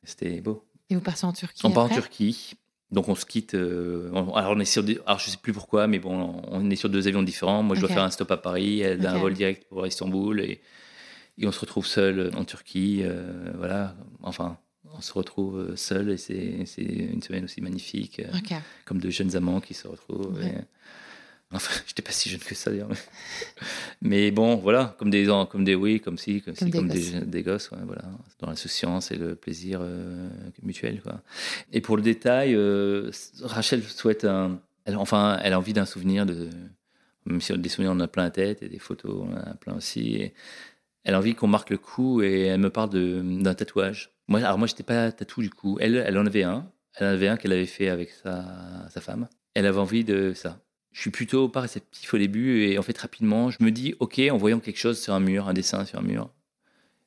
[0.04, 0.64] c'était beau.
[0.90, 2.54] Et vous partez en Turquie On part en Turquie.
[2.92, 3.54] Donc on se quitte.
[3.54, 6.70] euh, on- alors on est sur des, alors je sais plus pourquoi, mais bon, on
[6.70, 7.64] est sur deux avions différents.
[7.64, 10.40] Moi je dois faire un stop à Paris, elle a un vol direct pour Istanbul
[10.40, 10.60] et,
[11.36, 13.00] et on se retrouve seul en Turquie.
[13.02, 14.56] euh, voilà, enfin
[14.98, 18.30] on se retrouve euh, seul et c'est c'est une semaine aussi magnifique, euh,
[18.84, 20.34] comme de jeunes amants qui se retrouvent.
[20.38, 20.46] Ouais.
[20.48, 20.60] et-
[21.52, 22.88] Enfin, j'étais pas si jeune que ça d'ailleurs.
[22.88, 22.96] Mais,
[24.02, 26.88] mais bon, voilà, comme des comme des oui, comme si, comme, Comme si, des comme
[26.88, 27.12] gosses.
[27.12, 28.02] des, des gosses, ouais, voilà,
[28.40, 30.28] dans l'insouciance et le plaisir euh,
[30.64, 31.22] mutuel, quoi.
[31.72, 36.26] Et pour le détail, euh, Rachel souhaite un, elle, enfin, elle a envie d'un souvenir
[36.26, 36.48] de,
[37.26, 39.36] même si des souvenirs on en a plein la tête et des photos on en
[39.36, 40.16] a plein aussi.
[40.16, 40.34] Et
[41.04, 44.10] elle a envie qu'on marque le coup et elle me parle de- d'un tatouage.
[44.28, 45.78] Moi, alors moi, j'étais pas tatou du coup.
[45.80, 46.70] Elle, elle en avait un.
[46.94, 49.28] Elle en avait un qu'elle avait fait avec sa, sa femme.
[49.54, 50.60] Elle avait envie de ça.
[50.92, 54.18] Je suis plutôt pas réceptif au début et en fait rapidement, je me dis ok
[54.30, 56.30] en voyant quelque chose sur un mur, un dessin sur un mur.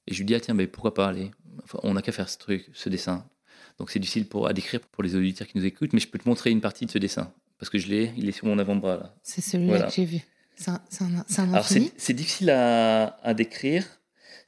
[0.07, 1.32] Et je lui dis ah tiens mais pourquoi pas aller?
[1.63, 3.26] Enfin, on n'a qu'à faire ce truc, ce dessin.
[3.80, 6.20] Donc c'est difficile pour à décrire pour les auditeurs qui nous écoutent, mais je peux
[6.20, 8.59] te montrer une partie de ce dessin parce que je l'ai, il est sur mon
[8.59, 9.15] avant-bras là.
[9.24, 9.88] C'est celui-là Voilà.
[9.88, 10.20] que j'ai vu.
[10.55, 13.86] C'est un, un, un Alors c'est difficile à, à décrire.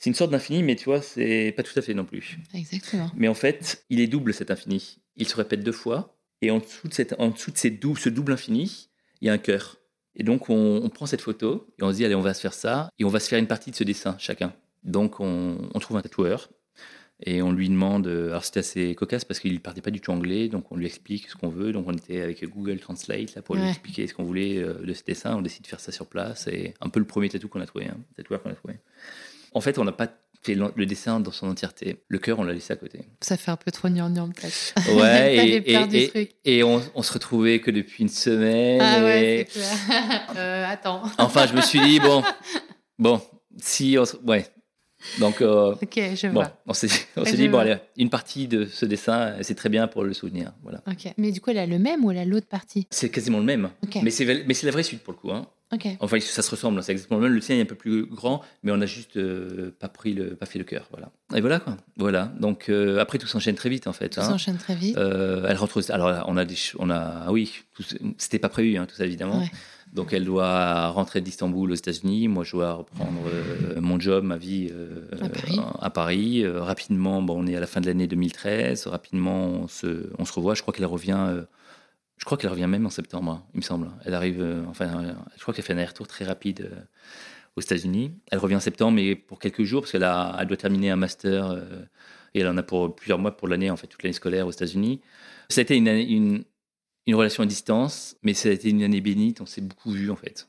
[0.03, 2.39] C'est une sorte d'infini, mais tu vois, c'est pas tout à fait non plus.
[2.55, 3.11] Exactement.
[3.15, 4.97] Mais en fait, il est double cet infini.
[5.15, 7.95] Il se répète deux fois, et en dessous de, cette, en dessous de ces dou-
[7.95, 8.89] ce double infini,
[9.21, 9.77] il y a un cœur.
[10.15, 12.41] Et donc, on, on prend cette photo et on se dit, allez, on va se
[12.41, 12.89] faire ça.
[12.97, 14.53] Et on va se faire une partie de ce dessin, chacun.
[14.83, 16.49] Donc, on, on trouve un tatoueur
[17.23, 18.07] et on lui demande.
[18.07, 20.47] euh, Alors, c'était assez cocasse parce qu'il ne parlait pas du tout anglais.
[20.49, 21.71] Donc, on lui explique ce qu'on veut.
[21.73, 24.93] Donc, on était avec Google Translate là, pour lui expliquer ce qu'on voulait euh, de
[24.93, 25.35] ce dessin.
[25.35, 26.47] On décide de faire ça sur place.
[26.47, 28.73] Et un peu le premier tatou qu'on a trouvé, hein, tatoueur qu'on a trouvé.
[29.53, 30.07] En fait, on n'a pas
[30.43, 32.03] fait le dessin dans son entièreté.
[32.07, 33.01] Le cœur, on l'a laissé à côté.
[33.21, 34.95] Ça fait un peu trop gnangnan peut-être.
[34.95, 35.61] Ouais,
[36.45, 38.81] et, on, on se retrouvait que depuis une semaine.
[38.81, 40.27] Ah ouais, c'est clair.
[40.37, 41.03] Euh, attends.
[41.17, 42.23] Enfin, je me suis dit, bon,
[42.99, 43.21] bon,
[43.57, 44.45] si on Ouais.
[45.19, 46.61] Donc, euh, Ok, je bon, vois.
[46.67, 47.61] on s'est dit, bon, vois.
[47.61, 50.53] allez, une partie de ce dessin, c'est très bien pour le souvenir.
[50.63, 50.81] Voilà.
[50.87, 51.11] Ok.
[51.17, 52.87] Mais du coup, elle a le même ou elle a l'autre partie?
[52.91, 53.69] C'est quasiment le même.
[53.83, 53.97] Ok.
[54.03, 55.31] Mais c'est mais c'est la vraie suite pour le coup.
[55.31, 55.47] hein.
[55.99, 57.33] Enfin, ça se ressemble, hein, c'est exactement le même.
[57.35, 60.35] Le tien est un peu plus grand, mais on a juste euh, pas, pris le,
[60.35, 60.87] pas fait le cœur.
[60.91, 61.11] Voilà.
[61.35, 61.77] Et voilà, quoi.
[61.97, 62.31] Voilà.
[62.39, 64.09] Donc, euh, après, tout s'enchaîne très vite, en fait.
[64.09, 64.23] Tout hein.
[64.23, 64.97] s'enchaîne très vite.
[64.97, 65.77] Euh, elle rentre.
[65.79, 66.55] au- Alors, là, on a des.
[66.79, 67.23] On a.
[67.27, 67.53] ah oui,
[68.17, 69.39] c'était pas prévu, hein, tout ça, évidemment.
[69.39, 69.51] Ouais.
[69.93, 72.27] Donc, elle doit rentrer d'Istanbul aux États-Unis.
[72.29, 74.71] Moi, je dois reprendre euh, mon job, ma vie
[75.21, 75.59] À Paris.
[75.81, 76.47] à Paris.
[76.47, 78.87] Rapidement, bon, on est à la fin de l'année 2013.
[78.87, 80.53] Rapidement, on se, on se revoit.
[80.55, 81.43] Je crois qu'elle revient.
[82.21, 83.89] Je crois qu'elle revient même en septembre, hein, il me semble.
[84.05, 84.39] Elle arrive.
[84.41, 86.79] euh, enfin, euh, je crois qu'elle fait un aller-retour très rapide euh,
[87.55, 88.13] aux États-Unis.
[88.31, 90.95] Elle revient en septembre, mais pour quelques jours, parce qu'elle a, elle doit terminer un
[90.97, 91.59] master.
[92.35, 94.51] et elle en a pour plusieurs mois pour l'année, en fait, toute l'année scolaire aux
[94.51, 95.01] États-Unis.
[95.49, 96.43] Ça a été une, une,
[97.07, 99.41] une relation à distance, mais ça a été une année bénite.
[99.41, 100.47] On s'est beaucoup vus, en fait.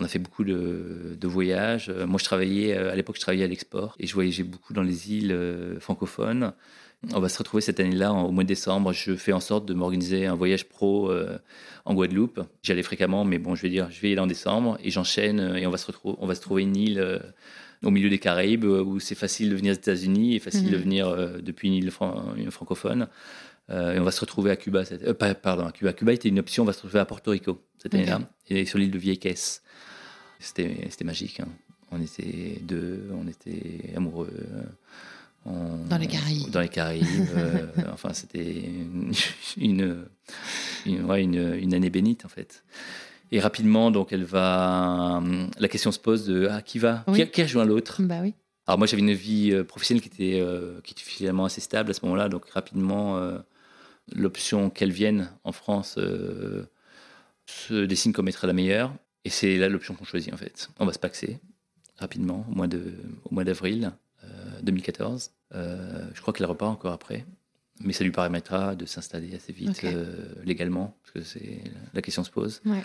[0.00, 1.88] On a fait beaucoup de, de voyages.
[1.88, 4.72] Euh, Moi, je travaillais, euh, à l'époque, je travaillais à l'export et je voyageais beaucoup
[4.72, 6.52] dans les îles euh, francophones.
[7.14, 8.92] On va se retrouver cette année-là, au mois de décembre.
[8.92, 11.38] Je fais en sorte de m'organiser un voyage pro euh,
[11.84, 12.40] en Guadeloupe.
[12.62, 14.90] J'y allais fréquemment, mais bon, je vais dire, je vais y aller en décembre et
[14.90, 17.18] j'enchaîne et on va se retrouver, on va se trouver une île euh,
[17.84, 20.72] au milieu des Caraïbes où c'est facile de venir aux États-Unis et facile Mhm.
[20.72, 23.06] de venir euh, depuis une île fran- une francophone.
[23.70, 24.84] Et on va se retrouver à Cuba.
[24.86, 25.92] cette- pardon, à Cuba.
[25.92, 26.62] Cuba était une option.
[26.62, 29.62] On va se retrouver à Porto Rico cette année-là et sur l'île de Caisse.
[30.40, 31.40] C'était c'était magique.
[31.40, 31.48] hein.
[31.90, 34.30] On était deux, on était amoureux.
[35.46, 36.50] On- Dans les Caraïbes.
[36.50, 37.06] Dans les Caraïbes.
[37.36, 39.12] euh, enfin, c'était une,
[39.56, 40.04] une,
[40.86, 42.62] une- ouais, une- une année bénite, en fait.
[43.30, 45.22] Et rapidement, donc, elle va.
[45.58, 47.04] La question se pose de ah, qui va?
[47.06, 47.24] Oui.
[47.24, 48.00] qui, qui rejoint l'autre?
[48.02, 48.34] Bah oui.
[48.66, 51.90] alors moi j'avais une vie euh, professionnelle qui était, euh, qui était finalement assez stable
[51.90, 53.38] à ce moment-là, donc rapidement euh,
[54.14, 56.64] l'option qu'elle vienne en France euh,
[57.46, 58.92] se dessine comme être la meilleure,
[59.28, 60.70] et c'est là l'option qu'on choisit en fait.
[60.78, 61.38] On va se paxer
[61.98, 62.94] rapidement au mois de,
[63.26, 63.92] au mois d'avril
[64.24, 64.26] euh,
[64.62, 65.30] 2014.
[65.54, 67.26] Euh, je crois qu'elle repart encore après,
[67.80, 71.60] mais ça lui permettra de s'installer assez vite euh, légalement, parce que c'est
[71.92, 72.82] la question se pose, Ouais.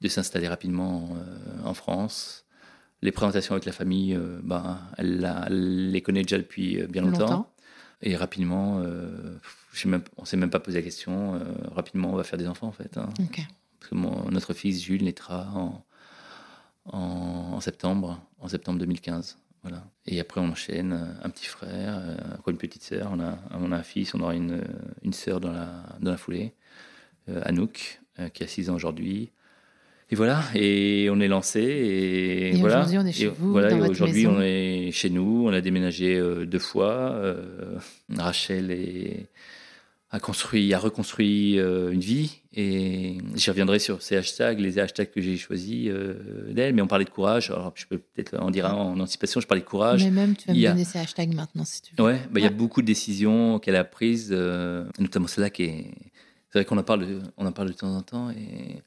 [0.00, 2.44] de s'installer rapidement euh, en France.
[3.02, 7.18] Les présentations avec la famille, euh, ben, elle, les connaît déjà depuis euh, bien longtemps.
[7.20, 7.50] Longtemps.
[8.02, 9.38] Et rapidement, euh,
[9.86, 11.34] même, on s'est même pas posé la question.
[11.36, 11.38] euh,
[11.72, 12.96] rapidement, on va faire des enfants en fait.
[12.98, 13.08] hein.
[13.84, 15.84] Parce que mon- notre fils Jules naîtra en,
[16.86, 16.98] en,
[17.52, 19.36] en septembre, en septembre 2015.
[19.62, 19.84] Voilà.
[20.06, 23.10] Et après, on enchaîne euh, un petit frère, euh, encore une petite sœur.
[23.12, 24.62] On a, on a un fils, on aura une,
[25.02, 26.54] une sœur dans la, dans la foulée,
[27.28, 29.32] euh, Anouk, euh, qui a 6 ans aujourd'hui.
[30.10, 31.60] Et voilà, et on est lancé.
[31.60, 32.76] Et, Et voilà.
[32.80, 35.44] aujourd'hui, on est chez Et vous, Voilà, et aujourd'hui, on est chez nous.
[35.46, 37.12] On a déménagé euh, deux fois.
[37.12, 37.78] Euh,
[38.16, 39.28] Rachel est-
[40.14, 42.40] a construit, a reconstruit euh, une vie.
[42.52, 46.72] Et j'y reviendrai sur ces hashtags, les hashtags que j'ai choisis euh, d'elle.
[46.72, 47.50] Mais on parlait de courage.
[47.50, 49.40] Alors, je peux peut-être en dire en anticipation.
[49.40, 50.04] Je parlais de courage.
[50.04, 52.04] Mais même, tu vas il me a- donner ces hashtags maintenant si tu veux.
[52.04, 55.64] Ouais, bah, il y a beaucoup de décisions qu'elle a prises, euh, notamment celle-là qui
[55.64, 55.90] est.
[56.52, 58.82] C'est vrai qu'on en parle, de, on en parle de temps en temps et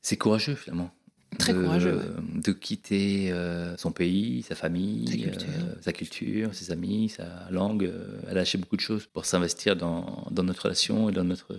[0.00, 0.90] c'est courageux finalement.
[1.38, 2.40] Très de, courageux, ouais.
[2.42, 5.48] De quitter euh, son pays, sa famille, Sa culture.
[5.48, 7.84] euh, sa culture, ses amis, sa langue.
[7.84, 11.24] euh, elle a lâché beaucoup de choses pour s'investir dans, dans notre relation et dans
[11.24, 11.54] notre,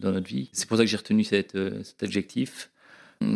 [0.00, 0.50] dans notre vie.
[0.52, 2.70] C'est pour ça que j'ai retenu cette, cet adjectif.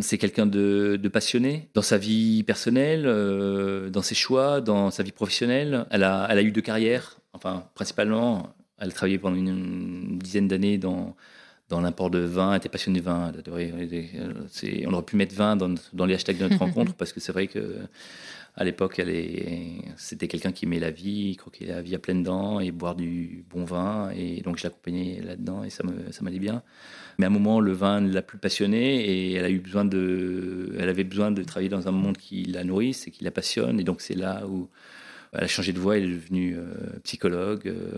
[0.01, 5.03] C'est quelqu'un de, de passionné dans sa vie personnelle, euh, dans ses choix, dans sa
[5.03, 5.85] vie professionnelle.
[5.91, 8.53] Elle a, elle a eu deux carrières, enfin principalement.
[8.79, 11.15] Elle a travaillé pendant une, une dizaine d'années dans,
[11.69, 13.31] dans l'import de vin, elle était passionnée de vin.
[14.87, 17.47] On aurait pu mettre vin dans, les hashtags de notre rencontre parce que c'est vrai
[17.47, 17.77] que
[18.55, 19.01] à l'époque,
[19.97, 23.43] c'était quelqu'un qui aimait la vie, croquer la vie à pleines dents et boire du
[23.49, 24.11] bon vin.
[24.15, 25.83] Et donc, je l'accompagnais là-dedans et ça
[26.21, 26.61] m'allait bien.
[27.17, 29.85] Mais à un moment, le vin ne l'a plus passionnée et elle, a eu besoin
[29.85, 33.31] de, elle avait besoin de travailler dans un monde qui la nourrisse et qui la
[33.31, 33.79] passionne.
[33.79, 34.69] Et donc, c'est là où
[35.31, 37.67] elle a changé de voie, elle est devenue euh, psychologue.
[37.67, 37.89] euh,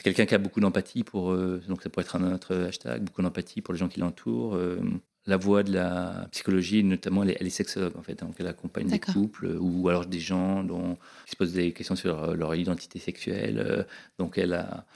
[0.00, 3.02] c'est quelqu'un qui a beaucoup d'empathie pour, euh, donc ça pourrait être un autre hashtag,
[3.04, 4.54] beaucoup d'empathie pour les gens qui l'entourent.
[4.54, 4.80] euh,
[5.26, 8.46] la voie de la psychologie, notamment, elle est, elle est sexologue en fait, donc elle
[8.46, 10.96] accompagne des couples ou alors des gens dont,
[11.26, 13.58] qui se posent des questions sur leur, leur identité sexuelle.
[13.58, 13.82] euh,
[14.18, 14.86] donc elle a,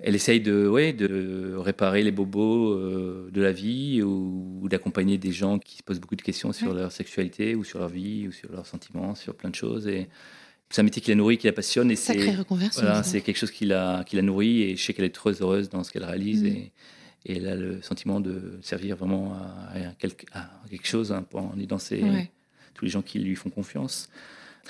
[0.00, 5.18] elle essaye de, ouais, de réparer les bobos euh, de la vie ou, ou d'accompagner
[5.18, 6.80] des gens qui se posent beaucoup de questions sur Ouais.
[6.80, 9.86] leur sexualité ou sur leur vie ou sur leurs sentiments, sur plein de choses.
[9.86, 10.08] Et
[10.74, 11.90] c'est un métier qui la nourrit, qui la passionne.
[11.90, 12.82] Et Sacrée reconversion.
[12.82, 15.40] voilà, c'est quelque chose qui la, qui la nourrit et je sais qu'elle est très
[15.40, 16.46] heureuse dans ce qu'elle réalise Mm.
[16.46, 16.72] et,
[17.26, 21.24] et elle a le sentiment de servir vraiment à, à quelque, à quelque chose hein,
[21.32, 22.30] en aidant ses- Ouais.
[22.74, 24.08] tous les gens qui lui font confiance.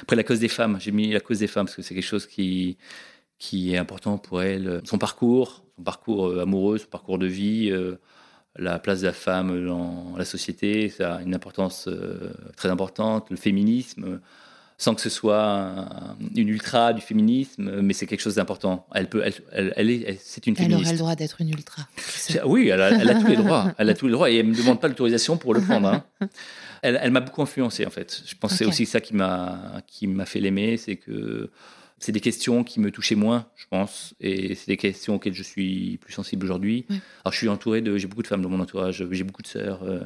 [0.02, 2.04] Après, la cause des femmes, j'ai mis la cause des femmes parce que c'est quelque
[2.04, 2.76] chose qui,
[3.38, 4.82] qui est important pour elle.
[4.84, 7.94] Son parcours, son parcours euh, amoureux, son parcours de vie, euh,
[8.56, 13.30] la place de la femme dans la société, ça a une importance euh, très importante.
[13.30, 14.20] Le féminisme,
[14.76, 18.86] sans que ce soit un- une ultra du féminisme, mais c'est quelque chose d'important.
[18.94, 20.82] Elle peut, elle, elle, elle est, elle- c'est une Elle féministe.
[20.86, 21.82] aurait le droit d'être une ultra.
[21.96, 23.72] C'est- Oui, elle a, elle a tous les droits.
[23.78, 25.88] Elle a tous les droits et elle me demande pas l'autorisation pour le prendre.
[25.88, 26.04] hein.
[26.82, 28.22] Elle, elle m'a beaucoup influencé en fait.
[28.26, 31.50] Je pense que c'est aussi ça qui m'a qui m'a fait l'aimer, c'est que
[32.04, 35.42] c'est des questions qui me touchaient moins, je pense, et c'est des questions auxquelles je
[35.42, 36.84] suis plus sensible aujourd'hui.
[37.24, 39.46] Alors je suis entouré de, j'ai beaucoup de femmes dans mon entourage, j'ai beaucoup de
[39.46, 39.82] sœurs.
[39.84, 40.00] euh,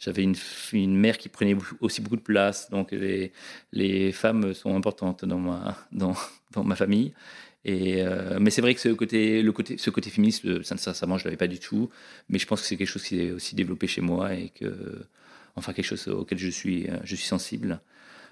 [0.00, 3.30] J'avais une, mère qui prenait aussi beaucoup de place, donc les,
[3.72, 6.14] les femmes sont importantes dans ma dans,
[6.54, 7.12] dans ma famille.
[7.64, 10.76] Et euh, mais c'est vrai que ce côté, le côté, ce côté féministe, euh, sin-
[10.76, 11.88] sincèrement, je l'avais pas du tout.
[12.28, 15.06] Mais je pense que c'est quelque chose qui est aussi développé chez moi et que,
[15.56, 17.80] enfin, quelque chose auquel je suis, je suis sensible.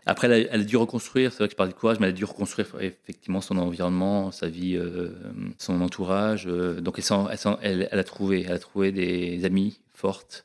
[0.07, 1.31] Après, elle a, elle a dû reconstruire.
[1.33, 4.31] C'est vrai que je parlais de courage, mais elle a dû reconstruire effectivement son environnement,
[4.33, 5.11] sa vie, euh,
[5.59, 6.47] son entourage.
[6.49, 9.79] euh, donc, elle, s'en- elle, s'en- elle- elle a trouvé, elle a trouvé des amis
[9.95, 10.45] fortes,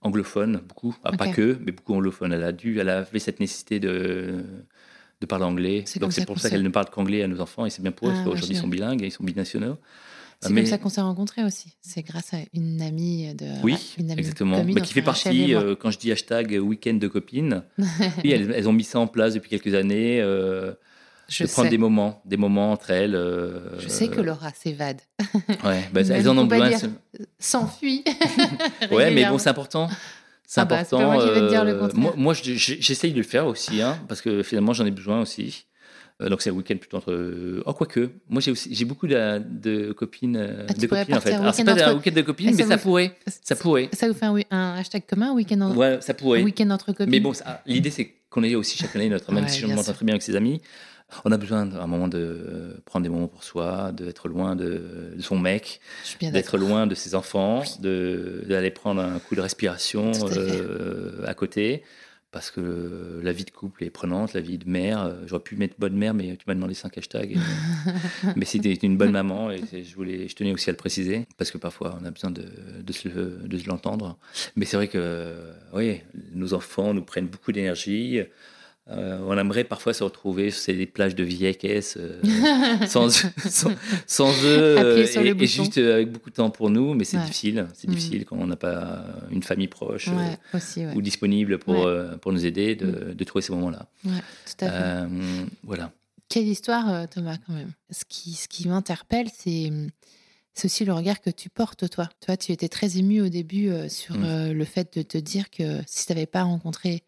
[0.00, 2.32] anglophones, beaucoup, Ah, pas que, mais beaucoup anglophones.
[2.32, 4.42] Elle a dû, elle avait cette nécessité de
[5.20, 5.82] de parler anglais.
[5.98, 8.06] Donc c'est pour ça qu'elle ne parle qu'anglais à nos enfants et c'est bien pour
[8.06, 9.76] eux Ah, parce qu'aujourd'hui ils sont bilingues et ils sont binationaux.
[10.40, 11.72] C'est Mais- comme ça qu'on s'est rencontrés aussi.
[11.82, 13.46] C'est grâce à une amie de.
[13.64, 14.58] Oui, une amie exactement.
[14.58, 17.64] commune Mais qui fait partie, euh, quand je dis hashtag week-end de copines,
[18.24, 20.72] oui, elles, elles ont mis ça en place depuis quelques années, euh,
[21.28, 21.70] Je de prendre sais.
[21.70, 23.16] des moments, des moments entre elles.
[23.16, 25.00] euh, Je sais que Laura s'évade.
[25.64, 26.70] Ouais, bah, elles en ont besoin.
[27.40, 28.04] S'enfuit.
[28.92, 29.88] Ouais, mais bon, c'est important.
[30.46, 30.98] C'est Ah bah, important.
[30.98, 32.00] pas moi qui vais te dire le euh, contraire.
[32.00, 34.90] moi, moi, je- je- j'essaye de le faire aussi, hein, parce que finalement, j'en ai
[34.90, 35.66] besoin aussi.
[36.20, 37.62] Euh, donc, c'est un week-end plutôt entre.
[37.64, 38.10] Oh, quoique.
[38.28, 40.36] Moi, j'ai aussi j'ai beaucoup de, de copines.
[40.36, 41.32] euh, Ah, de copines, en fait.
[41.32, 43.12] Alors, c'est week-end pas un entre- week-end de copines, Et mais ça pourrait.
[43.44, 43.88] Ça pourrait.
[43.92, 45.76] Ça vous fait un, un hashtag commun, week-end en...
[45.76, 46.42] Ouais, ça pourrait.
[46.42, 47.08] week entre copines?
[47.10, 49.32] Mais bon, ça- l'idée, c'est qu'on ait aussi chaque année notre.
[49.32, 50.60] Même Ouais, si je m'entends très bien avec ses amis,
[51.24, 54.82] on a besoin d'un moment de euh, prendre des moments pour soi, d'être loin de,
[55.16, 55.80] de son mec,
[56.20, 56.32] d'accord.
[56.32, 61.34] d'être loin de ses enfants, de d'aller prendre un coup de respiration à euh, à
[61.34, 61.82] côté.
[62.30, 65.02] Parce que euh, la vie de couple est prenante, la vie de mère.
[65.02, 67.32] euh, J'aurais pu mettre bonne mère, mais tu m'as demandé 5 hashtags.
[67.32, 67.38] et-
[68.36, 71.26] mais c'était une bonne maman et je, voulais, je tenais aussi à le préciser.
[71.38, 72.44] Parce que parfois, on a besoin de,
[72.82, 74.18] de se, de se l'entendre.
[74.56, 76.00] Mais c'est vrai que euh, oui,
[76.34, 78.20] nos enfants nous prennent beaucoup d'énergie.
[78.90, 82.22] Euh, on aimerait parfois se retrouver sur ces plages de vieilles caisses euh,
[82.86, 83.70] sans, sans,
[84.06, 87.22] sans eux euh, et, juste avec beaucoup de temps pour nous, mais c'est Ouais.
[87.24, 87.66] difficile.
[87.74, 87.94] C'est Mhm.
[87.94, 90.94] difficile quand on n'a pas une famille proche Ouais, aussi, ouais.
[90.94, 91.86] ou disponible pour,
[92.22, 93.88] pour nous aider de, de trouver ces moments-là.
[95.62, 95.92] Voilà.
[96.28, 97.72] Quelle histoire, Thomas, quand même?
[97.90, 99.70] Ce qui, ce qui m'interpelle, c'est
[100.54, 102.08] c'est aussi le regard que tu portes, toi.
[102.26, 104.50] Toi, tu étais très ému au début sur Mm.
[104.52, 107.04] le fait de te dire que si tu n'avais pas rencontré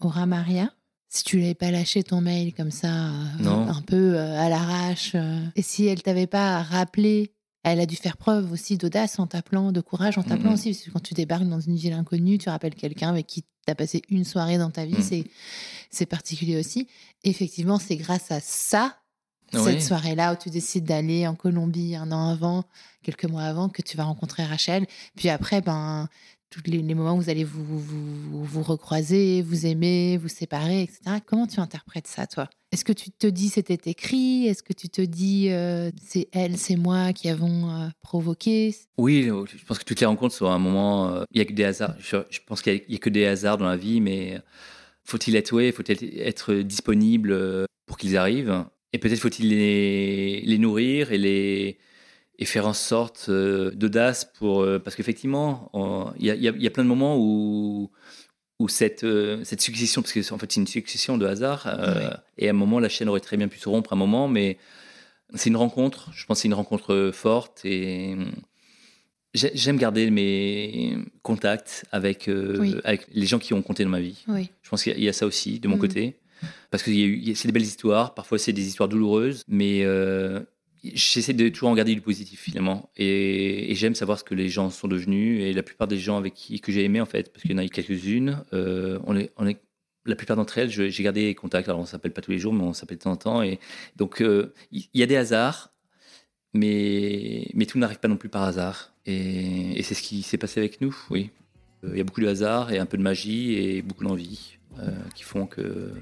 [0.00, 0.72] Aura Maria,
[1.12, 3.68] si tu l'avais pas lâché ton mail comme ça, euh, Non.
[3.68, 7.32] un peu euh, à l'arrache, euh, et si elle t'avait pas rappelé,
[7.64, 10.54] elle a dû faire preuve aussi d'audace en t'appelant, de courage en t'appelant Mhm.
[10.54, 13.42] aussi, parce que quand tu débarques dans une ville inconnue, tu rappelles quelqu'un avec qui
[13.42, 15.02] tu as passé une soirée dans ta vie, Mhm.
[15.02, 15.24] c'est
[15.90, 16.86] c'est particulier aussi.
[17.24, 18.96] Effectivement, c'est grâce à ça
[19.52, 19.60] Oui.
[19.64, 22.62] cette soirée-là où tu décides d'aller en Colombie un an avant,
[23.02, 24.86] quelques mois avant, que tu vas rencontrer Rachel.
[25.16, 26.08] Puis après, ben,
[26.50, 31.18] tous les, moments où vous allez vous, vous, recroiser, vous aimer, vous séparer, etc.
[31.24, 32.48] Comment tu interprètes ça, toi?
[32.72, 34.46] Est-ce que tu te dis c'était écrit?
[34.46, 38.74] Est-ce que tu te dis euh, c'est elle, c'est moi qui avons euh, provoqué?
[38.98, 41.08] Oui, je pense que toutes les rencontres sont un moment.
[41.14, 41.94] euh, Il y a que des hasards.
[41.98, 44.40] Je, pense qu'il n'y a, que des hasards dans la vie, mais
[45.04, 48.64] faut-il être ouais, faut-il être disponible euh, pour qu'ils arrivent?
[48.92, 51.78] Et peut-être faut-il les nourrir et les
[52.42, 55.70] et faire en sorte euh, d'audace pour euh, parce qu'effectivement
[56.18, 57.90] il y y y a plein de moments où
[58.58, 62.08] où cette euh, cette succession parce que en fait c'est une succession de hasards Ouais.
[62.38, 64.26] et à un moment la chaîne aurait très bien pu se rompre à un moment
[64.26, 64.56] mais
[65.34, 68.16] c'est une rencontre je pense que c'est une rencontre forte et
[69.34, 72.74] j'ai- j'aime garder mes contacts avec Oui.
[72.84, 74.50] avec les gens qui ont compté dans ma vie Oui.
[74.62, 75.80] je pense qu'il y a- ça aussi de mon Mhm.
[75.80, 76.16] côté.
[76.70, 76.90] Parce que
[77.34, 79.82] c'est des belles histoires, parfois c'est des histoires douloureuses, mais
[80.82, 82.90] j'essaie de toujours en garder du positif finalement.
[82.96, 85.42] Et, j'aime savoir ce que les gens sont devenus.
[85.42, 87.54] Et la plupart des gens avec qui que j'ai aimé en fait, parce qu'il y
[87.54, 89.30] en a eu quelques-unes, euh, on est,
[90.06, 91.68] la plupart d'entre elles, j'ai gardé contact.
[91.68, 93.42] Alors on s'appelle pas tous les jours, mais on s'appelle de temps en temps.
[93.42, 93.58] Et
[93.96, 95.72] donc euh, il y, a des hasards.
[96.52, 98.92] Mais, mais tout n'arrive pas non plus par hasard.
[99.06, 101.30] Et, c'est ce qui s'est passé avec nous, oui.
[101.84, 104.56] Euh, Il y a beaucoup de hasard et un peu de magie et beaucoup d'envie
[105.14, 105.92] qui font que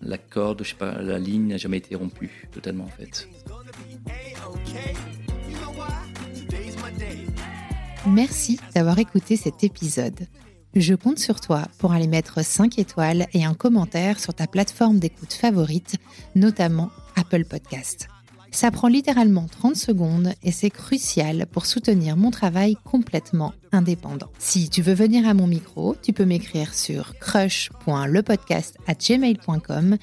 [0.00, 3.28] la corde, je sais pas, la ligne n'a jamais été rompue totalement en fait.
[8.06, 10.26] Merci d'avoir écouté cet épisode.
[10.74, 14.98] Je compte sur toi pour aller mettre 5 étoiles et un commentaire sur ta plateforme
[14.98, 15.96] d'écoute favorite,
[16.34, 18.08] notamment Apple Podcast.
[18.52, 24.30] Ça prend littéralement 30 secondes et c'est crucial pour soutenir mon travail complètement indépendant.
[24.38, 29.96] Si tu veux venir à mon micro, tu peux m'écrire sur crush.lepodcast@gmail.com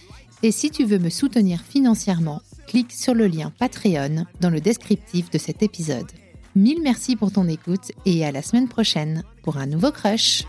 [0.43, 5.29] et si tu veux me soutenir financièrement, clique sur le lien Patreon dans le descriptif
[5.29, 6.11] de cet épisode.
[6.55, 10.43] Mille merci pour ton écoute et à la semaine prochaine pour un nouveau crush.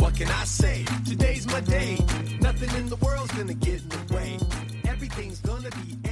[0.00, 0.84] What can I say?
[1.06, 1.98] Today's my day.
[2.40, 4.38] Nothing in the world's gonna get in the way.
[4.88, 6.09] Everything's gonna be.